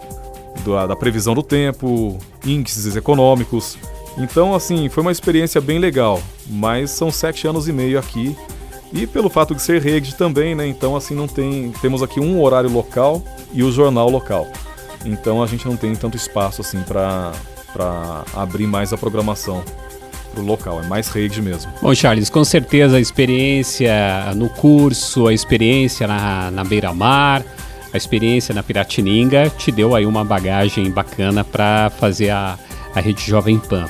da, 0.65 0.87
da 0.87 0.95
previsão 0.95 1.33
do 1.33 1.43
tempo, 1.43 2.17
índices 2.45 2.95
econômicos. 2.95 3.77
Então, 4.17 4.53
assim, 4.53 4.89
foi 4.89 5.01
uma 5.01 5.11
experiência 5.11 5.59
bem 5.59 5.79
legal, 5.79 6.21
mas 6.47 6.91
são 6.91 7.11
sete 7.11 7.47
anos 7.47 7.67
e 7.67 7.73
meio 7.73 7.97
aqui. 7.97 8.35
E 8.91 9.07
pelo 9.07 9.27
fato 9.27 9.55
de 9.55 9.61
ser 9.61 9.81
rede 9.81 10.15
também, 10.15 10.53
né? 10.53 10.67
Então, 10.67 10.95
assim, 10.95 11.15
não 11.15 11.27
tem. 11.27 11.71
Temos 11.81 12.03
aqui 12.03 12.19
um 12.19 12.39
horário 12.39 12.69
local 12.69 13.23
e 13.51 13.63
o 13.63 13.71
jornal 13.71 14.07
local. 14.07 14.47
Então 15.05 15.43
a 15.43 15.47
gente 15.47 15.65
não 15.65 15.75
tem 15.75 15.95
tanto 15.95 16.17
espaço 16.17 16.61
assim 16.61 16.81
para 16.81 17.33
abrir 18.33 18.67
mais 18.67 18.93
a 18.93 18.97
programação 18.97 19.63
pro 20.33 20.43
local, 20.43 20.81
é 20.81 20.87
mais 20.87 21.09
rede 21.09 21.41
mesmo. 21.41 21.71
Bom, 21.81 21.93
Charles, 21.93 22.29
com 22.29 22.43
certeza 22.43 22.97
a 22.97 22.99
experiência 22.99 24.33
no 24.35 24.49
curso, 24.49 25.27
a 25.27 25.33
experiência 25.33 26.07
na, 26.07 26.49
na 26.49 26.63
beira-mar, 26.63 27.43
a 27.93 27.97
experiência 27.97 28.55
na 28.55 28.63
Piratininga 28.63 29.49
te 29.51 29.71
deu 29.71 29.95
aí 29.95 30.05
uma 30.05 30.23
bagagem 30.23 30.89
bacana 30.89 31.43
para 31.43 31.91
fazer 31.99 32.31
a, 32.31 32.57
a 32.95 32.99
rede 32.99 33.21
Jovem 33.23 33.59
Pan. 33.59 33.85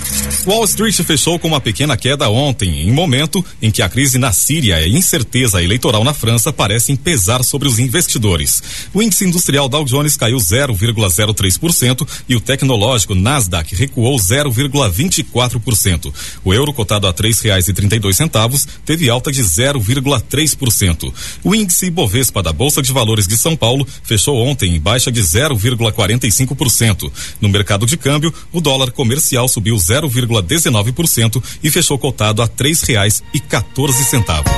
Wall 0.47 0.65
Street 0.65 0.95
fechou 1.03 1.39
com 1.41 1.49
uma 1.49 1.61
pequena 1.61 1.97
queda 1.97 2.31
ontem, 2.31 2.83
em 2.89 2.93
momento 2.93 3.45
em 3.61 3.71
que 3.71 3.83
a 3.83 3.89
crise 3.89 4.17
na 4.17 4.31
Síria 4.33 4.81
e 4.87 4.95
incerteza 4.95 5.61
eleitoral 5.63 6.05
na 6.05 6.15
França 6.15 6.53
parecem 6.53 6.95
pesar 6.95 7.43
sobre 7.43 7.67
os 7.67 7.81
investidores. 7.81 8.63
O 8.95 9.03
índice 9.03 9.25
industrial 9.25 9.69
Dow 9.69 9.85
Jones 9.85 10.17
caiu 10.17 10.37
0,03% 10.37 12.07
e 12.29 12.37
o 12.37 12.41
tecnológico 12.41 13.15
Nasdaq 13.15 13.75
recuou 13.75 14.17
0,24%. 14.17 16.15
O 16.45 16.55
euro 16.55 16.73
cotado 16.73 17.09
a 17.09 17.13
três 17.13 17.41
reais 17.41 17.67
e 17.67 17.73
trinta 17.73 17.97
e 17.97 17.99
dois 17.99 18.17
centavos 18.17 18.69
teve 18.85 19.11
alta 19.11 19.33
de 19.33 19.43
0,3%. 19.43 21.13
O 21.43 21.55
índice 21.55 21.87
Ibovespa 21.87 22.41
da 22.43 22.53
Bolsa 22.53 22.81
de 22.81 22.93
Valores 22.93 23.27
de 23.27 23.37
São 23.37 23.57
Paulo 23.57 23.87
fechou 24.05 24.37
ontem 24.37 24.77
em 24.77 24.81
baixa 24.81 25.11
de 25.11 25.21
0,45%. 25.21 27.11
No 27.41 27.49
mercado 27.49 27.85
de 27.85 27.97
câmbio, 27.97 28.33
o 28.53 28.61
dólar 28.61 28.93
comercial 28.93 29.49
subiu 29.49 29.77
0,19% 30.03 31.43
e 31.63 31.71
fechou 31.71 31.99
cotado 31.99 32.43
a 32.43 32.49
três 32.49 32.83
reais 32.83 33.23
e 33.33 33.41
14 33.41 34.05
centavos. 34.05 34.53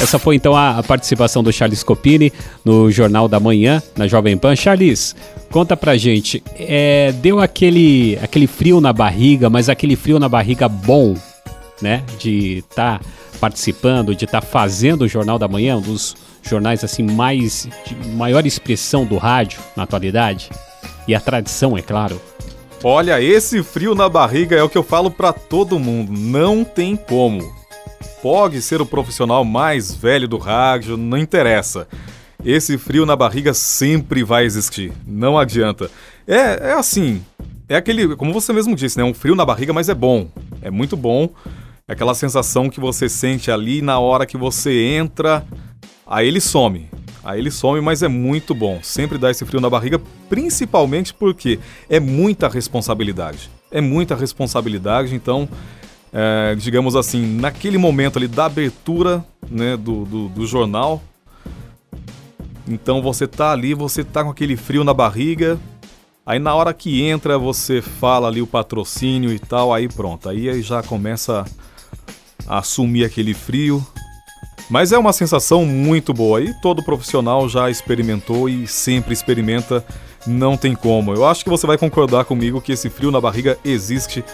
Essa 0.00 0.18
foi 0.18 0.36
então 0.36 0.54
a, 0.54 0.82
participação 0.82 1.42
do 1.42 1.52
Charles 1.52 1.82
Copini 1.82 2.32
no 2.64 2.90
Jornal 2.90 3.28
da 3.28 3.40
Manhã, 3.40 3.82
na 3.96 4.06
Jovem 4.06 4.36
Pan. 4.36 4.54
Charles, 4.54 5.16
conta 5.50 5.76
pra 5.76 5.96
gente, 5.96 6.42
é, 6.54 7.12
deu 7.12 7.40
aquele, 7.40 8.18
aquele 8.22 8.46
frio 8.46 8.80
na 8.80 8.92
barriga, 8.92 9.48
mas 9.48 9.68
aquele 9.68 9.96
frio 9.96 10.18
na 10.18 10.28
barriga 10.28 10.68
bom, 10.68 11.16
né? 11.80 12.02
De 12.18 12.58
estar 12.58 12.98
tá 12.98 13.04
participando, 13.40 14.14
de 14.14 14.26
estar 14.26 14.42
tá 14.42 14.46
fazendo 14.46 15.02
o 15.02 15.08
Jornal 15.08 15.38
da 15.38 15.48
Manhã, 15.48 15.76
um 15.76 15.80
dos 15.80 16.14
jornais 16.42 16.84
assim 16.84 17.02
mais 17.02 17.66
de 17.86 18.08
maior 18.10 18.46
expressão 18.46 19.04
do 19.04 19.16
rádio 19.16 19.58
na 19.74 19.82
atualidade 19.82 20.50
e 21.08 21.14
a 21.14 21.20
tradição, 21.20 21.76
é 21.76 21.82
claro. 21.82 22.20
Olha, 22.84 23.20
esse 23.20 23.62
frio 23.62 23.94
na 23.94 24.08
barriga 24.08 24.54
é 24.54 24.62
o 24.62 24.68
que 24.68 24.78
eu 24.78 24.82
falo 24.82 25.10
para 25.10 25.32
todo 25.32 25.78
mundo, 25.78 26.12
não 26.12 26.62
tem 26.62 26.94
como. 26.94 27.54
Pode 28.22 28.60
ser 28.60 28.80
o 28.80 28.86
profissional 28.86 29.44
mais 29.44 29.94
velho 29.94 30.28
do 30.28 30.36
rádio, 30.36 30.96
não 30.96 31.18
interessa. 31.18 31.88
Esse 32.44 32.78
frio 32.78 33.06
na 33.06 33.16
barriga 33.16 33.54
sempre 33.54 34.22
vai 34.22 34.44
existir, 34.44 34.92
não 35.06 35.38
adianta. 35.38 35.90
É, 36.26 36.70
é 36.70 36.72
assim, 36.72 37.24
é 37.68 37.76
aquele, 37.76 38.14
como 38.14 38.32
você 38.32 38.52
mesmo 38.52 38.76
disse, 38.76 38.96
né? 38.98 39.02
Um 39.02 39.14
frio 39.14 39.34
na 39.34 39.44
barriga, 39.44 39.72
mas 39.72 39.88
é 39.88 39.94
bom. 39.94 40.28
É 40.62 40.70
muito 40.70 40.96
bom. 40.96 41.30
É 41.88 41.92
aquela 41.92 42.14
sensação 42.14 42.68
que 42.68 42.78
você 42.78 43.08
sente 43.08 43.50
ali 43.50 43.80
na 43.82 43.98
hora 43.98 44.26
que 44.26 44.36
você 44.36 44.96
entra, 44.96 45.44
aí 46.06 46.28
ele 46.28 46.40
some. 46.40 46.88
Aí 47.26 47.40
ele 47.40 47.50
some, 47.50 47.80
mas 47.80 48.04
é 48.04 48.08
muito 48.08 48.54
bom. 48.54 48.78
Sempre 48.82 49.18
dá 49.18 49.32
esse 49.32 49.44
frio 49.44 49.60
na 49.60 49.68
barriga, 49.68 50.00
principalmente 50.28 51.12
porque 51.12 51.58
é 51.90 51.98
muita 51.98 52.48
responsabilidade. 52.48 53.50
É 53.68 53.80
muita 53.80 54.14
responsabilidade, 54.14 55.12
então, 55.12 55.48
é, 56.12 56.54
digamos 56.56 56.94
assim, 56.94 57.26
naquele 57.36 57.78
momento 57.78 58.16
ali 58.16 58.28
da 58.28 58.44
abertura 58.44 59.24
né, 59.50 59.76
do, 59.76 60.04
do, 60.04 60.28
do 60.28 60.46
jornal, 60.46 61.02
então 62.68 63.02
você 63.02 63.26
tá 63.26 63.50
ali, 63.50 63.74
você 63.74 64.04
tá 64.04 64.22
com 64.22 64.30
aquele 64.30 64.56
frio 64.56 64.84
na 64.84 64.94
barriga, 64.94 65.58
Aí 66.26 66.40
na 66.40 66.52
hora 66.56 66.74
que 66.74 67.02
entra, 67.02 67.38
você 67.38 67.80
fala 67.80 68.26
ali 68.26 68.42
o 68.42 68.48
patrocínio 68.48 69.32
e 69.32 69.38
tal, 69.38 69.72
aí 69.72 69.86
pronto. 69.86 70.28
Aí 70.28 70.60
já 70.60 70.82
começa 70.82 71.44
a 72.48 72.58
assumir 72.58 73.04
aquele 73.04 73.32
frio, 73.32 73.86
mas 74.68 74.92
é 74.92 74.98
uma 74.98 75.12
sensação 75.12 75.64
muito 75.64 76.12
boa 76.12 76.40
e 76.40 76.52
todo 76.54 76.82
profissional 76.82 77.48
já 77.48 77.70
experimentou 77.70 78.48
e 78.48 78.66
sempre 78.66 79.12
experimenta, 79.12 79.84
não 80.26 80.56
tem 80.56 80.74
como. 80.74 81.14
Eu 81.14 81.24
acho 81.24 81.44
que 81.44 81.50
você 81.50 81.66
vai 81.66 81.78
concordar 81.78 82.24
comigo 82.24 82.60
que 82.60 82.72
esse 82.72 82.90
frio 82.90 83.10
na 83.10 83.20
barriga 83.20 83.58
existe 83.64 84.24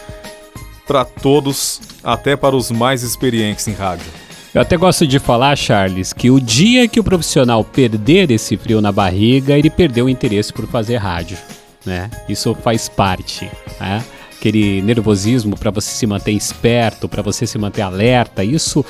para 0.87 1.05
todos, 1.05 1.81
até 2.03 2.35
para 2.35 2.57
os 2.57 2.71
mais 2.71 3.03
experientes 3.03 3.69
em 3.69 3.73
rádio. 3.73 4.07
Eu 4.55 4.61
até 4.61 4.77
gosto 4.77 5.07
de 5.07 5.19
falar, 5.19 5.57
Charles, 5.57 6.13
que 6.13 6.31
o 6.31 6.39
dia 6.39 6.87
que 6.87 7.01
o 7.01 7.05
profissional 7.05 7.65
perder 7.65 8.31
esse 8.31 8.57
frio 8.57 8.81
na 8.81 8.93
barriga, 8.93 9.57
ele 9.57 9.71
perdeu 9.71 10.07
o 10.07 10.09
interesse 10.11 10.53
por 10.53 10.67
fazer 10.67 10.97
rádio, 10.97 11.39
né? 11.87 12.11
Isso 12.29 12.55
faz 12.55 12.89
parte, 12.89 13.51
né? 13.81 14.05
aquele 14.43 14.83
nervosismo 14.83 15.57
para 15.57 15.71
você 15.71 15.93
se 15.93 16.05
manter 16.05 16.33
esperto, 16.33 17.09
para 17.09 17.23
você 17.23 17.47
se 17.47 17.57
manter 17.57 17.83
alerta. 17.83 18.43
Isso 18.43 18.85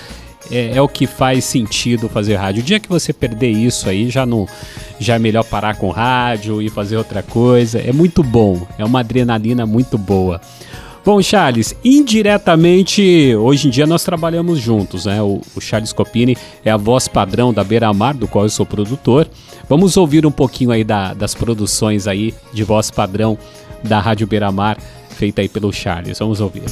é, 0.51 0.77
é, 0.77 0.83
o 0.83 0.89
que 0.89 1.07
faz 1.07 1.45
sentido 1.45 2.09
fazer 2.09 2.37
rádio. 2.37 2.63
O 2.63 2.65
dia 2.65 2.81
que 2.81 2.89
você 2.89 3.13
perder 3.13 3.51
isso 3.51 3.89
aí, 3.89 4.11
já 4.11 4.27
não 4.27 4.47
já 4.99 5.17
é 5.17 5.19
melhor 5.19 5.45
parar 5.45 5.77
com 5.77 5.91
rádio 5.91 6.63
e 6.63 6.69
fazer 6.69 6.97
outra 6.97 7.23
coisa. 7.23 7.79
É 7.79 7.93
muito 7.93 8.23
bom, 8.23 8.67
é 8.79 8.85
uma 8.85 9.01
adrenalina 9.01 9.67
muito 9.67 9.99
boa. 9.99 10.41
Bom, 11.05 11.21
Charles, 11.21 11.75
indiretamente, 11.85 13.35
hoje 13.35 13.67
em 13.67 13.71
dia 13.71 13.87
nós 13.87 14.05
trabalhamos 14.05 14.61
juntos, 14.61 15.05
né? 15.05 15.21
O, 15.21 15.41
o 15.57 15.61
Charles 15.61 15.93
Copini 15.93 16.37
é 16.65 16.71
a 16.71 16.77
voz 16.77 17.09
padrão 17.09 17.53
da 17.53 17.65
Beira 17.65 17.93
Mar, 17.93 18.15
do 18.15 18.29
qual 18.29 18.45
eu 18.45 18.51
sou 18.51 18.65
produtor. 18.65 19.29
Vamos 19.69 19.97
ouvir 19.97 20.25
um 20.25 20.31
pouquinho 20.31 20.71
aí 20.71 20.85
da, 20.85 21.13
das 21.13 21.35
produções 21.35 22.07
aí 22.07 22.33
de 22.53 22.63
voz 22.63 22.89
padrão 22.89 23.37
da 23.83 23.99
Rádio 23.99 24.29
Beira 24.29 24.53
Mar, 24.53 24.79
feita 25.11 25.41
aí 25.41 25.49
pelo 25.49 25.73
Charles. 25.73 26.21
Vamos 26.21 26.41
ouvir. 26.41 26.63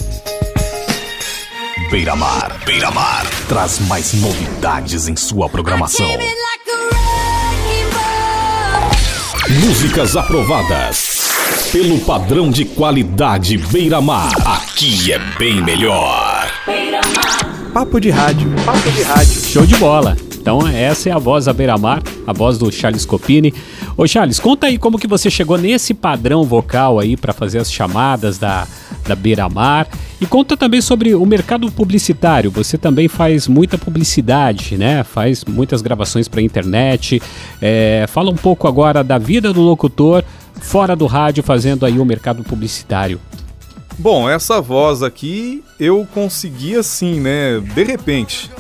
Beira 1.89 2.15
Mar, 2.15 2.61
Beira 2.65 2.91
Mar, 2.91 3.25
traz 3.49 3.79
mais 3.89 4.13
novidades 4.13 5.09
em 5.09 5.17
sua 5.17 5.49
programação. 5.49 6.07
Músicas 9.65 10.17
aprovadas 10.17 11.33
pelo 11.73 11.99
padrão 12.01 12.51
de 12.51 12.65
qualidade 12.65 13.57
Beira 13.57 14.01
Mar. 14.01 14.31
Aqui 14.45 15.13
é 15.13 15.19
bem 15.39 15.63
melhor. 15.63 16.47
Papo 17.73 18.01
de 18.01 18.11
rádio. 18.11 18.53
Papo 18.65 18.91
de 18.91 19.03
rádio. 19.03 19.41
Show 19.43 19.65
de 19.65 19.77
bola. 19.77 20.17
Então 20.41 20.67
essa 20.67 21.09
é 21.09 21.13
a 21.13 21.19
voz 21.19 21.47
da 21.47 21.53
Beira 21.53 21.79
Mar, 21.79 22.03
a 22.27 22.33
voz 22.33 22.59
do 22.59 22.71
Charles 22.71 23.05
Copini. 23.05 23.55
Ô 23.97 24.07
Charles, 24.07 24.39
conta 24.39 24.67
aí 24.67 24.79
como 24.79 24.99
que 24.99 25.07
você 25.07 25.31
chegou 25.31 25.59
nesse 25.59 25.95
padrão 25.95 26.45
vocal 26.45 26.99
aí 26.99 27.17
para 27.17 27.33
fazer 27.33 27.59
as 27.59 27.73
chamadas 27.73 28.39
da, 28.39 28.67
da 29.07 29.15
Beira 29.15 29.49
Mar. 29.49 29.89
E 30.21 30.27
conta 30.27 30.57
também 30.57 30.81
sobre 30.81 31.15
o 31.15 31.25
mercado 31.25 31.71
publicitário. 31.71 32.51
Você 32.51 32.77
também 32.77 33.09
faz 33.09 33.49
muita 33.49 33.79
publicidade, 33.79 34.77
né? 34.77 35.03
Faz 35.03 35.45
muitas 35.45 35.81
gravações 35.83 36.29
para 36.29 36.43
internet. 36.43 37.23
É, 37.61 38.05
fala 38.09 38.31
um 38.31 38.37
pouco 38.37 38.69
agora 38.69 39.03
da 39.03 39.19
vida 39.19 39.53
do 39.53 39.61
locutor 39.61 40.25
fora 40.61 40.95
do 40.95 41.07
rádio, 41.07 41.43
fazendo 41.43 41.87
aí 41.87 41.99
o 41.99 42.05
mercado 42.05 42.45
publicitário. 42.45 43.21
Bom, 43.99 44.29
essa 44.29 44.61
voz 44.61 45.03
aqui 45.03 45.65
eu 45.79 46.07
consegui 46.15 46.77
assim, 46.77 47.21
né? 47.21 47.61
De 47.61 47.85
repente. 47.85 48.51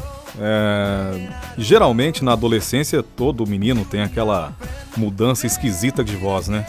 É, 0.43 1.29
geralmente 1.59 2.25
na 2.25 2.33
adolescência 2.33 3.03
todo 3.03 3.47
menino 3.47 3.85
tem 3.85 4.01
aquela 4.01 4.55
mudança 4.97 5.47
esquisita 5.47 6.03
de 6.03 6.17
voz, 6.17 6.49
né? 6.49 6.65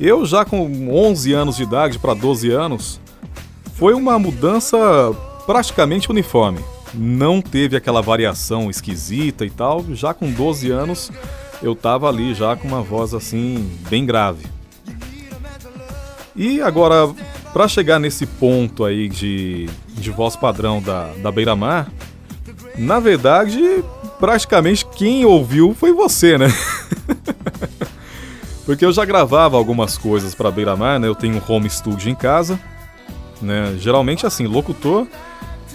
Eu 0.00 0.24
já 0.24 0.44
com 0.44 0.88
11 0.90 1.32
anos 1.32 1.56
de 1.56 1.62
idade 1.62 1.98
para 1.98 2.14
12 2.14 2.50
anos, 2.50 3.00
foi 3.74 3.94
uma 3.94 4.18
mudança 4.18 4.78
praticamente 5.46 6.10
uniforme. 6.10 6.60
Não 6.94 7.40
teve 7.40 7.76
aquela 7.76 8.02
variação 8.02 8.70
esquisita 8.70 9.44
e 9.44 9.50
tal. 9.50 9.84
Já 9.92 10.12
com 10.12 10.30
12 10.30 10.70
anos 10.70 11.10
eu 11.62 11.74
tava 11.74 12.08
ali 12.08 12.34
já 12.34 12.56
com 12.56 12.66
uma 12.66 12.82
voz 12.82 13.14
assim 13.14 13.70
bem 13.88 14.04
grave. 14.04 14.44
E 16.34 16.60
agora, 16.60 17.12
para 17.52 17.68
chegar 17.68 17.98
nesse 17.98 18.26
ponto 18.26 18.84
aí 18.84 19.08
de, 19.08 19.68
de 19.88 20.10
voz 20.10 20.34
padrão 20.34 20.80
da, 20.80 21.12
da 21.22 21.30
Beira 21.30 21.54
Mar, 21.54 21.90
na 22.76 22.98
verdade, 22.98 23.84
praticamente 24.18 24.86
quem 24.86 25.24
ouviu 25.24 25.74
foi 25.74 25.92
você, 25.92 26.38
né? 26.38 26.48
Porque 28.72 28.86
eu 28.86 28.92
já 28.92 29.04
gravava 29.04 29.58
algumas 29.58 29.98
coisas 29.98 30.34
para 30.34 30.50
Beira 30.50 30.74
Mar, 30.74 30.98
né? 30.98 31.06
Eu 31.06 31.14
tenho 31.14 31.36
um 31.36 31.42
home 31.46 31.68
studio 31.68 32.10
em 32.10 32.14
casa, 32.14 32.58
né? 33.42 33.76
Geralmente 33.78 34.24
assim, 34.24 34.46
locutor, 34.46 35.06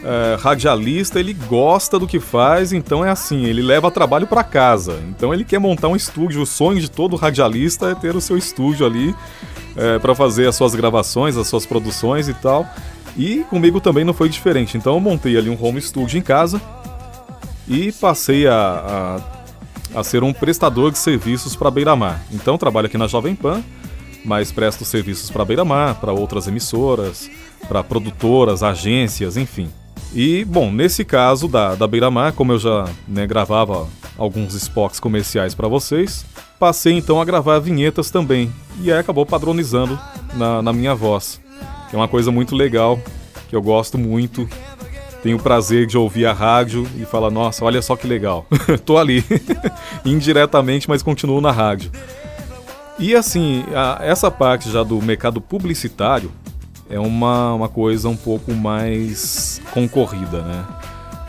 é, 0.03 0.35
radialista, 0.41 1.19
ele 1.19 1.31
gosta 1.31 1.99
do 1.99 2.07
que 2.07 2.19
faz, 2.19 2.73
então 2.73 3.05
é 3.05 3.11
assim, 3.11 3.45
ele 3.45 3.61
leva 3.61 3.91
trabalho 3.91 4.25
para 4.25 4.43
casa. 4.43 4.99
Então 5.09 5.31
ele 5.31 5.43
quer 5.45 5.59
montar 5.59 5.89
um 5.89 5.95
estúdio, 5.95 6.41
o 6.41 6.45
sonho 6.45 6.81
de 6.81 6.89
todo 6.89 7.15
radialista 7.15 7.91
é 7.91 7.93
ter 7.93 8.15
o 8.15 8.19
seu 8.19 8.35
estúdio 8.35 8.83
ali 8.83 9.13
é, 9.75 9.99
para 9.99 10.15
fazer 10.15 10.47
as 10.47 10.55
suas 10.55 10.73
gravações, 10.73 11.37
as 11.37 11.47
suas 11.47 11.67
produções 11.67 12.27
e 12.27 12.33
tal. 12.33 12.65
E 13.15 13.45
comigo 13.47 13.79
também 13.79 14.03
não 14.03 14.13
foi 14.13 14.27
diferente. 14.27 14.75
Então 14.75 14.95
eu 14.95 14.99
montei 14.99 15.37
ali 15.37 15.51
um 15.51 15.63
home 15.63 15.79
studio 15.79 16.17
em 16.17 16.23
casa 16.23 16.59
e 17.67 17.91
passei 17.91 18.47
a, 18.47 18.55
a, 18.55 19.36
a 19.93 20.03
ser 20.03 20.23
um 20.23 20.33
prestador 20.33 20.91
de 20.91 20.97
serviços 20.97 21.55
para 21.55 21.71
Beira-Mar. 21.71 22.23
Então 22.31 22.57
trabalho 22.57 22.87
aqui 22.87 22.97
na 22.97 23.07
Jovem 23.07 23.35
Pan, 23.35 23.63
mas 24.23 24.51
presto 24.51 24.83
serviços 24.83 25.29
para 25.29 25.45
Beira-Mar, 25.45 25.95
para 25.95 26.11
outras 26.11 26.47
emissoras, 26.47 27.29
para 27.67 27.83
produtoras, 27.83 28.63
agências, 28.63 29.37
enfim. 29.37 29.69
E, 30.13 30.45
bom, 30.45 30.71
nesse 30.71 31.03
caso 31.03 31.47
da, 31.47 31.75
da 31.75 31.85
Beira-Mar, 31.85 32.33
como 32.33 32.53
eu 32.53 32.59
já 32.59 32.87
né, 33.07 33.27
gravava 33.27 33.87
alguns 34.17 34.53
spots 34.53 34.99
comerciais 34.99 35.53
para 35.53 35.67
vocês, 35.67 36.25
passei 36.59 36.93
então 36.93 37.21
a 37.21 37.25
gravar 37.25 37.59
vinhetas 37.59 38.09
também. 38.09 38.51
E 38.81 38.91
aí 38.91 38.99
acabou 38.99 39.25
padronizando 39.25 39.99
na, 40.33 40.61
na 40.61 40.73
minha 40.73 40.95
voz. 40.95 41.41
Que 41.89 41.95
é 41.95 41.99
uma 41.99 42.07
coisa 42.07 42.31
muito 42.31 42.55
legal, 42.55 42.99
que 43.47 43.55
eu 43.55 43.61
gosto 43.61 43.97
muito. 43.97 44.47
Tenho 45.23 45.37
o 45.37 45.41
prazer 45.41 45.85
de 45.85 45.97
ouvir 45.97 46.25
a 46.25 46.33
rádio 46.33 46.87
e 46.97 47.05
falar, 47.05 47.31
nossa, 47.31 47.65
olha 47.65 47.81
só 47.81 47.95
que 47.95 48.07
legal. 48.07 48.45
Tô 48.85 48.97
ali. 48.97 49.23
Indiretamente, 50.05 50.87
mas 50.87 51.01
continuo 51.01 51.41
na 51.41 51.51
rádio. 51.51 51.91
E 52.99 53.15
assim, 53.15 53.63
a, 53.75 53.99
essa 54.01 54.29
parte 54.31 54.71
já 54.71 54.83
do 54.83 55.01
mercado 55.01 55.41
publicitário, 55.41 56.31
é 56.89 56.99
uma, 56.99 57.53
uma 57.53 57.69
coisa 57.69 58.07
um 58.07 58.15
pouco 58.15 58.53
mais 58.53 59.61
concorrida, 59.71 60.41
né? 60.41 60.65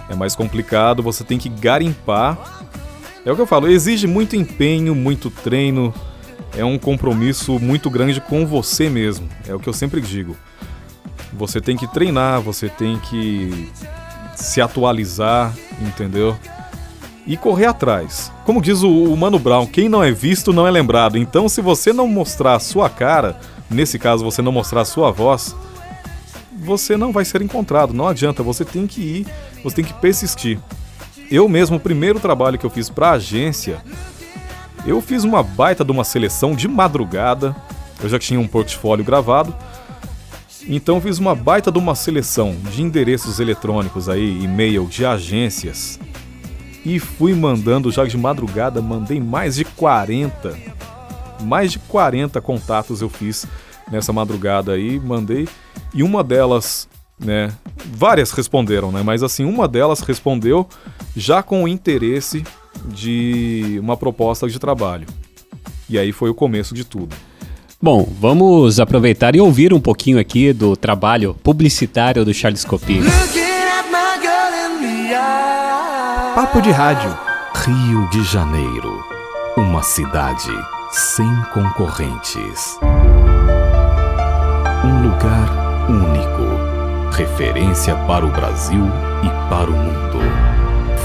É 0.09 0.15
mais 0.15 0.35
complicado, 0.35 1.03
você 1.03 1.25
tem 1.25 1.39
que 1.39 1.49
garimpar. 1.49 2.65
É 3.25 3.33
o 3.33 3.37
que 3.37 3.43
eu 3.43 3.47
falo, 3.47 3.69
exige 3.69 4.07
muito 4.07 4.37
empenho, 4.37 4.95
muito 4.95 5.31
treino, 5.31 5.93
é 6.57 6.65
um 6.65 6.79
compromisso 6.79 7.59
muito 7.59 7.91
grande 7.91 8.21
com 8.21 8.47
você 8.47 8.89
mesmo. 8.89 9.29
É 9.47 9.55
o 9.55 9.59
que 9.59 9.69
eu 9.69 9.73
sempre 9.73 10.01
digo. 10.01 10.37
Você 11.33 11.61
tem 11.61 11.77
que 11.77 11.87
treinar, 11.87 12.41
você 12.41 12.69
tem 12.69 12.99
que 12.99 13.71
se 14.35 14.61
atualizar, 14.61 15.55
entendeu? 15.81 16.37
E 17.27 17.37
correr 17.37 17.67
atrás. 17.67 18.33
Como 18.45 18.63
diz 18.63 18.83
o, 18.83 19.17
Mano 19.17 19.39
Brown, 19.39 19.67
quem 19.67 19.89
não 19.89 20.03
é 20.03 20.11
visto 20.11 20.53
não 20.53 20.67
é 20.67 20.71
lembrado. 20.71 21.19
Então, 21.19 21.49
se 21.49 21.61
você 21.61 21.93
não 21.93 22.09
mostrar 22.09 22.55
a 22.55 22.61
sua 22.61 22.89
cara, 22.89 23.39
nesse 23.71 23.99
caso 23.99 24.25
você 24.25 24.41
não 24.41 24.53
mostrar 24.53 24.83
a 24.83 24.87
sua 24.87 25.11
voz, 25.11 25.55
você 26.53 26.97
não 26.97 27.13
vai 27.13 27.25
ser 27.25 27.43
encontrado. 27.43 27.93
Não 27.93 28.09
adianta, 28.09 28.43
você 28.43 28.65
tem 28.65 28.87
que 28.87 29.01
ir, 29.01 29.27
você 29.63 29.77
tem 29.77 29.85
que 29.85 29.93
persistir. 29.95 30.59
Eu 31.31 31.49
mesmo, 31.49 31.77
o 31.77 31.81
primeiro 31.81 32.19
trabalho 32.19 32.59
que 32.59 32.65
eu 32.65 32.71
fiz 32.71 32.89
para 32.89 33.11
agência, 33.11 33.83
eu 34.87 35.03
fiz 35.03 35.25
uma 35.25 35.43
baita 35.43 35.85
de 35.85 35.93
uma 35.93 36.05
seleção 36.05 36.55
de 36.55 36.67
madrugada. 36.67 37.55
Eu 38.03 38.09
já 38.09 38.19
tinha 38.19 38.41
um 38.41 38.47
portfólio 38.47 39.05
gravado. 39.05 39.55
Então 40.69 41.01
fiz 41.01 41.19
uma 41.19 41.35
baita 41.35 41.73
de 41.73 41.79
uma 41.79 41.95
seleção 41.95 42.55
de 42.71 42.83
endereços 42.83 43.41
eletrônicos 43.41 44.09
aí, 44.09 44.43
e-mail 44.43 44.87
de 44.87 45.05
agências. 45.05 45.99
E 46.85 46.99
fui 46.99 47.35
mandando 47.35 47.91
já 47.91 48.05
de 48.05 48.17
madrugada, 48.17 48.81
mandei 48.81 49.19
mais 49.21 49.57
de 49.57 49.65
40 49.65 50.79
mais 51.41 51.73
de 51.73 51.79
40 51.79 52.41
contatos 52.41 53.01
eu 53.01 53.09
fiz 53.09 53.47
nessa 53.91 54.13
madrugada 54.13 54.73
aí, 54.73 54.99
mandei. 54.99 55.49
E 55.95 56.03
uma 56.03 56.23
delas, 56.23 56.89
né, 57.19 57.55
várias 57.87 58.33
responderam, 58.33 58.93
né, 58.93 59.03
mas 59.03 59.23
assim, 59.23 59.45
uma 59.45 59.69
delas 59.69 60.01
respondeu 60.01 60.69
já 61.17 61.43
com 61.43 61.65
o 61.65 61.69
interesse 61.69 62.45
de 62.87 63.79
uma 63.81 63.97
proposta 63.97 64.49
de 64.49 64.59
trabalho. 64.59 65.07
E 65.89 65.99
aí 65.99 66.13
foi 66.13 66.31
o 66.31 66.35
começo 66.35 66.75
de 66.75 66.85
tudo. 66.85 67.15
Bom, 67.81 68.09
vamos 68.21 68.81
aproveitar 68.81 69.37
e 69.37 69.41
ouvir 69.41 69.73
um 69.73 69.79
pouquinho 69.79 70.19
aqui 70.19 70.53
do 70.53 70.77
trabalho 70.77 71.37
publicitário 71.45 72.25
do 72.25 72.35
Charles 72.35 72.65
Copini. 72.65 73.07
Papo 76.35 76.61
de 76.61 76.73
rádio. 76.73 77.17
Rio 77.55 78.09
de 78.11 78.25
Janeiro, 78.25 79.05
uma 79.57 79.83
cidade 79.85 80.51
sem 80.91 81.29
concorrentes. 81.55 82.77
Um 84.85 85.03
lugar 85.03 85.89
único, 85.89 87.13
referência 87.17 87.95
para 88.09 88.27
o 88.27 88.31
Brasil 88.31 88.85
e 89.23 89.49
para 89.49 89.71
o 89.71 89.75
mundo. 89.75 90.19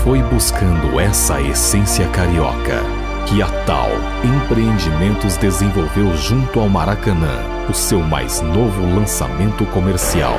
Foi 0.03 0.23
buscando 0.23 0.99
essa 0.99 1.39
essência 1.39 2.07
carioca 2.07 3.02
que 3.25 3.41
a 3.41 3.47
Tal 3.65 3.89
Empreendimentos 4.23 5.37
desenvolveu 5.37 6.15
junto 6.17 6.59
ao 6.59 6.69
Maracanã 6.69 7.39
o 7.69 7.73
seu 7.73 7.99
mais 7.99 8.41
novo 8.41 8.81
lançamento 8.95 9.65
comercial, 9.67 10.37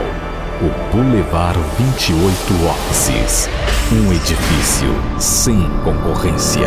o 0.60 0.94
Boulevard 0.94 1.58
28 1.78 2.26
Offices 2.66 3.48
Um 3.92 4.12
edifício 4.12 4.88
sem 5.18 5.68
concorrência. 5.82 6.66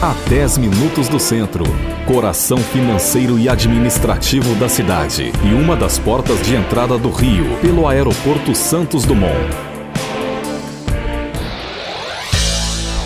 A 0.00 0.14
10 0.28 0.58
minutos 0.58 1.08
do 1.08 1.18
centro, 1.18 1.64
coração 2.06 2.58
financeiro 2.58 3.38
e 3.38 3.48
administrativo 3.48 4.54
da 4.56 4.68
cidade 4.68 5.32
e 5.44 5.54
uma 5.54 5.76
das 5.76 5.98
portas 5.98 6.40
de 6.42 6.54
entrada 6.54 6.98
do 6.98 7.10
Rio 7.10 7.56
pelo 7.60 7.86
Aeroporto 7.88 8.54
Santos 8.54 9.04
Dumont. 9.04 9.72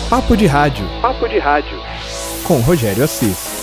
Papo 0.09 0.37
de 0.37 0.45
Rádio, 0.45 0.85
Papo 1.01 1.27
de 1.27 1.37
Rádio. 1.37 1.77
Com 2.47 2.61
Rogério 2.61 3.03
Assis. 3.03 3.57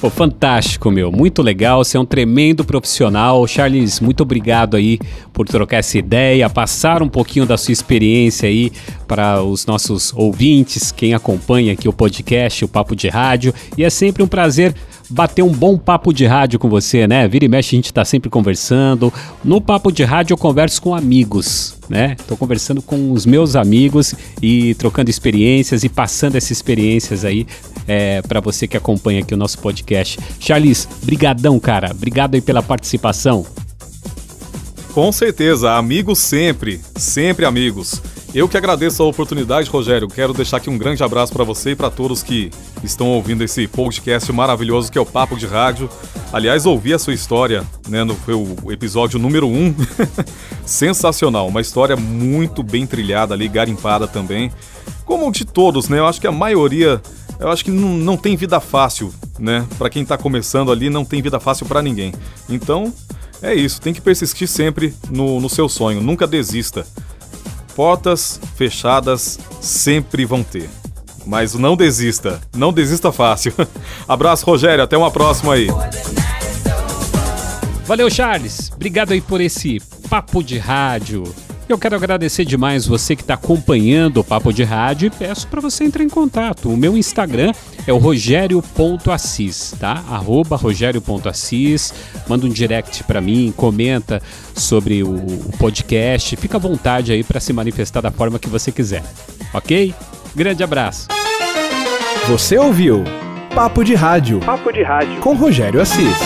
Pô, 0.00 0.10
fantástico, 0.10 0.90
meu. 0.90 1.12
Muito 1.12 1.42
legal. 1.42 1.84
Você 1.84 1.96
é 1.96 2.00
um 2.00 2.04
tremendo 2.04 2.64
profissional. 2.64 3.46
Charles, 3.46 4.00
muito 4.00 4.22
obrigado 4.22 4.76
aí 4.76 4.98
por 5.32 5.46
trocar 5.46 5.76
essa 5.76 5.96
ideia, 5.96 6.50
passar 6.50 7.02
um 7.02 7.08
pouquinho 7.08 7.46
da 7.46 7.56
sua 7.56 7.70
experiência 7.70 8.48
aí 8.48 8.72
para 9.10 9.42
os 9.42 9.66
nossos 9.66 10.12
ouvintes, 10.14 10.92
quem 10.92 11.14
acompanha 11.14 11.72
aqui 11.72 11.88
o 11.88 11.92
podcast, 11.92 12.64
o 12.64 12.68
Papo 12.68 12.94
de 12.94 13.08
Rádio. 13.08 13.52
E 13.76 13.82
é 13.82 13.90
sempre 13.90 14.22
um 14.22 14.28
prazer 14.28 14.72
bater 15.08 15.42
um 15.42 15.50
bom 15.50 15.76
papo 15.76 16.12
de 16.12 16.24
rádio 16.26 16.60
com 16.60 16.68
você, 16.68 17.08
né? 17.08 17.26
Vira 17.26 17.44
e 17.44 17.48
mexe, 17.48 17.74
a 17.74 17.78
gente 17.78 17.92
tá 17.92 18.04
sempre 18.04 18.30
conversando. 18.30 19.12
No 19.42 19.60
papo 19.60 19.90
de 19.90 20.04
rádio 20.04 20.34
eu 20.34 20.38
converso 20.38 20.80
com 20.80 20.94
amigos, 20.94 21.76
né? 21.88 22.14
Tô 22.28 22.36
conversando 22.36 22.80
com 22.80 23.10
os 23.10 23.26
meus 23.26 23.56
amigos 23.56 24.14
e 24.40 24.76
trocando 24.76 25.10
experiências 25.10 25.82
e 25.82 25.88
passando 25.88 26.36
essas 26.36 26.52
experiências 26.52 27.24
aí 27.24 27.48
é, 27.88 28.22
para 28.22 28.38
você 28.38 28.68
que 28.68 28.76
acompanha 28.76 29.22
aqui 29.22 29.34
o 29.34 29.36
nosso 29.36 29.58
podcast. 29.58 30.20
Charles, 30.38 30.86
brigadão, 31.02 31.58
cara. 31.58 31.90
Obrigado 31.90 32.36
aí 32.36 32.40
pela 32.40 32.62
participação. 32.62 33.44
Com 34.94 35.10
certeza, 35.10 35.72
amigos 35.72 36.20
sempre, 36.20 36.80
sempre 36.94 37.44
amigos. 37.44 38.00
Eu 38.32 38.48
que 38.48 38.56
agradeço 38.56 39.02
a 39.02 39.06
oportunidade, 39.06 39.68
Rogério. 39.68 40.06
Quero 40.06 40.32
deixar 40.32 40.58
aqui 40.58 40.70
um 40.70 40.78
grande 40.78 41.02
abraço 41.02 41.32
para 41.32 41.42
você 41.42 41.70
e 41.70 41.74
para 41.74 41.90
todos 41.90 42.22
que 42.22 42.48
estão 42.84 43.08
ouvindo 43.08 43.42
esse 43.42 43.66
podcast 43.66 44.32
maravilhoso 44.32 44.90
que 44.90 44.96
é 44.96 45.00
o 45.00 45.06
Papo 45.06 45.36
de 45.36 45.46
Rádio. 45.46 45.90
Aliás, 46.32 46.64
ouvi 46.64 46.94
a 46.94 46.98
sua 46.98 47.12
história, 47.12 47.66
né? 47.88 48.04
No, 48.04 48.14
foi 48.14 48.34
o 48.34 48.70
episódio 48.70 49.18
número 49.18 49.48
1. 49.48 49.50
Um. 49.50 49.74
Sensacional, 50.64 51.48
uma 51.48 51.60
história 51.60 51.96
muito 51.96 52.62
bem 52.62 52.86
trilhada 52.86 53.34
ali, 53.34 53.48
garimpada 53.48 54.06
também. 54.06 54.52
Como 55.04 55.32
de 55.32 55.44
todos, 55.44 55.88
né? 55.88 55.98
Eu 55.98 56.06
acho 56.06 56.20
que 56.20 56.26
a 56.28 56.32
maioria, 56.32 57.02
eu 57.40 57.50
acho 57.50 57.64
que 57.64 57.70
não, 57.72 57.96
não 57.96 58.16
tem 58.16 58.36
vida 58.36 58.60
fácil, 58.60 59.12
né? 59.40 59.66
Para 59.76 59.90
quem 59.90 60.04
tá 60.04 60.16
começando 60.16 60.70
ali, 60.70 60.88
não 60.88 61.04
tem 61.04 61.20
vida 61.20 61.40
fácil 61.40 61.66
para 61.66 61.82
ninguém. 61.82 62.14
Então, 62.48 62.94
é 63.42 63.52
isso, 63.52 63.80
tem 63.80 63.92
que 63.92 64.00
persistir 64.00 64.46
sempre 64.46 64.94
no, 65.10 65.40
no 65.40 65.48
seu 65.48 65.68
sonho, 65.68 66.00
nunca 66.00 66.28
desista. 66.28 66.86
Portas 67.80 68.38
fechadas 68.56 69.38
sempre 69.58 70.26
vão 70.26 70.42
ter. 70.42 70.68
Mas 71.24 71.54
não 71.54 71.74
desista, 71.74 72.38
não 72.54 72.74
desista 72.74 73.10
fácil. 73.10 73.54
Abraço, 74.06 74.44
Rogério, 74.44 74.84
até 74.84 74.98
uma 74.98 75.10
próxima 75.10 75.54
aí. 75.54 75.68
Valeu, 77.86 78.10
Charles. 78.10 78.70
Obrigado 78.70 79.12
aí 79.12 79.22
por 79.22 79.40
esse 79.40 79.80
papo 80.10 80.42
de 80.42 80.58
rádio. 80.58 81.24
Eu 81.70 81.78
quero 81.78 81.94
agradecer 81.94 82.44
demais 82.44 82.84
você 82.84 83.14
que 83.14 83.22
está 83.22 83.34
acompanhando 83.34 84.18
o 84.18 84.24
Papo 84.24 84.52
de 84.52 84.64
Rádio 84.64 85.06
e 85.06 85.10
peço 85.10 85.46
para 85.46 85.60
você 85.60 85.84
entrar 85.84 86.02
em 86.02 86.08
contato. 86.08 86.68
O 86.68 86.76
meu 86.76 86.96
Instagram 86.96 87.52
é 87.86 87.92
o 87.92 87.96
rogério.assis, 87.96 89.76
tá? 89.78 90.02
Arroba 90.10 90.56
rogério.assis. 90.56 91.94
Manda 92.28 92.44
um 92.44 92.48
direct 92.48 93.04
para 93.04 93.20
mim, 93.20 93.54
comenta 93.56 94.20
sobre 94.52 95.04
o, 95.04 95.14
o 95.14 95.52
podcast. 95.60 96.34
Fica 96.34 96.56
à 96.56 96.60
vontade 96.60 97.12
aí 97.12 97.22
para 97.22 97.38
se 97.38 97.52
manifestar 97.52 98.00
da 98.00 98.10
forma 98.10 98.40
que 98.40 98.48
você 98.48 98.72
quiser, 98.72 99.04
ok? 99.54 99.94
Grande 100.34 100.64
abraço. 100.64 101.06
Você 102.26 102.58
ouviu 102.58 103.04
Papo 103.54 103.84
de 103.84 103.94
Rádio 103.94 104.40
Papo 104.40 104.72
de 104.72 104.82
Rádio. 104.82 105.20
com 105.20 105.34
Rogério 105.34 105.80
Assis. 105.80 106.18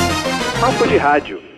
Papo 0.58 0.88
de 0.88 0.96
Rádio. 0.96 1.53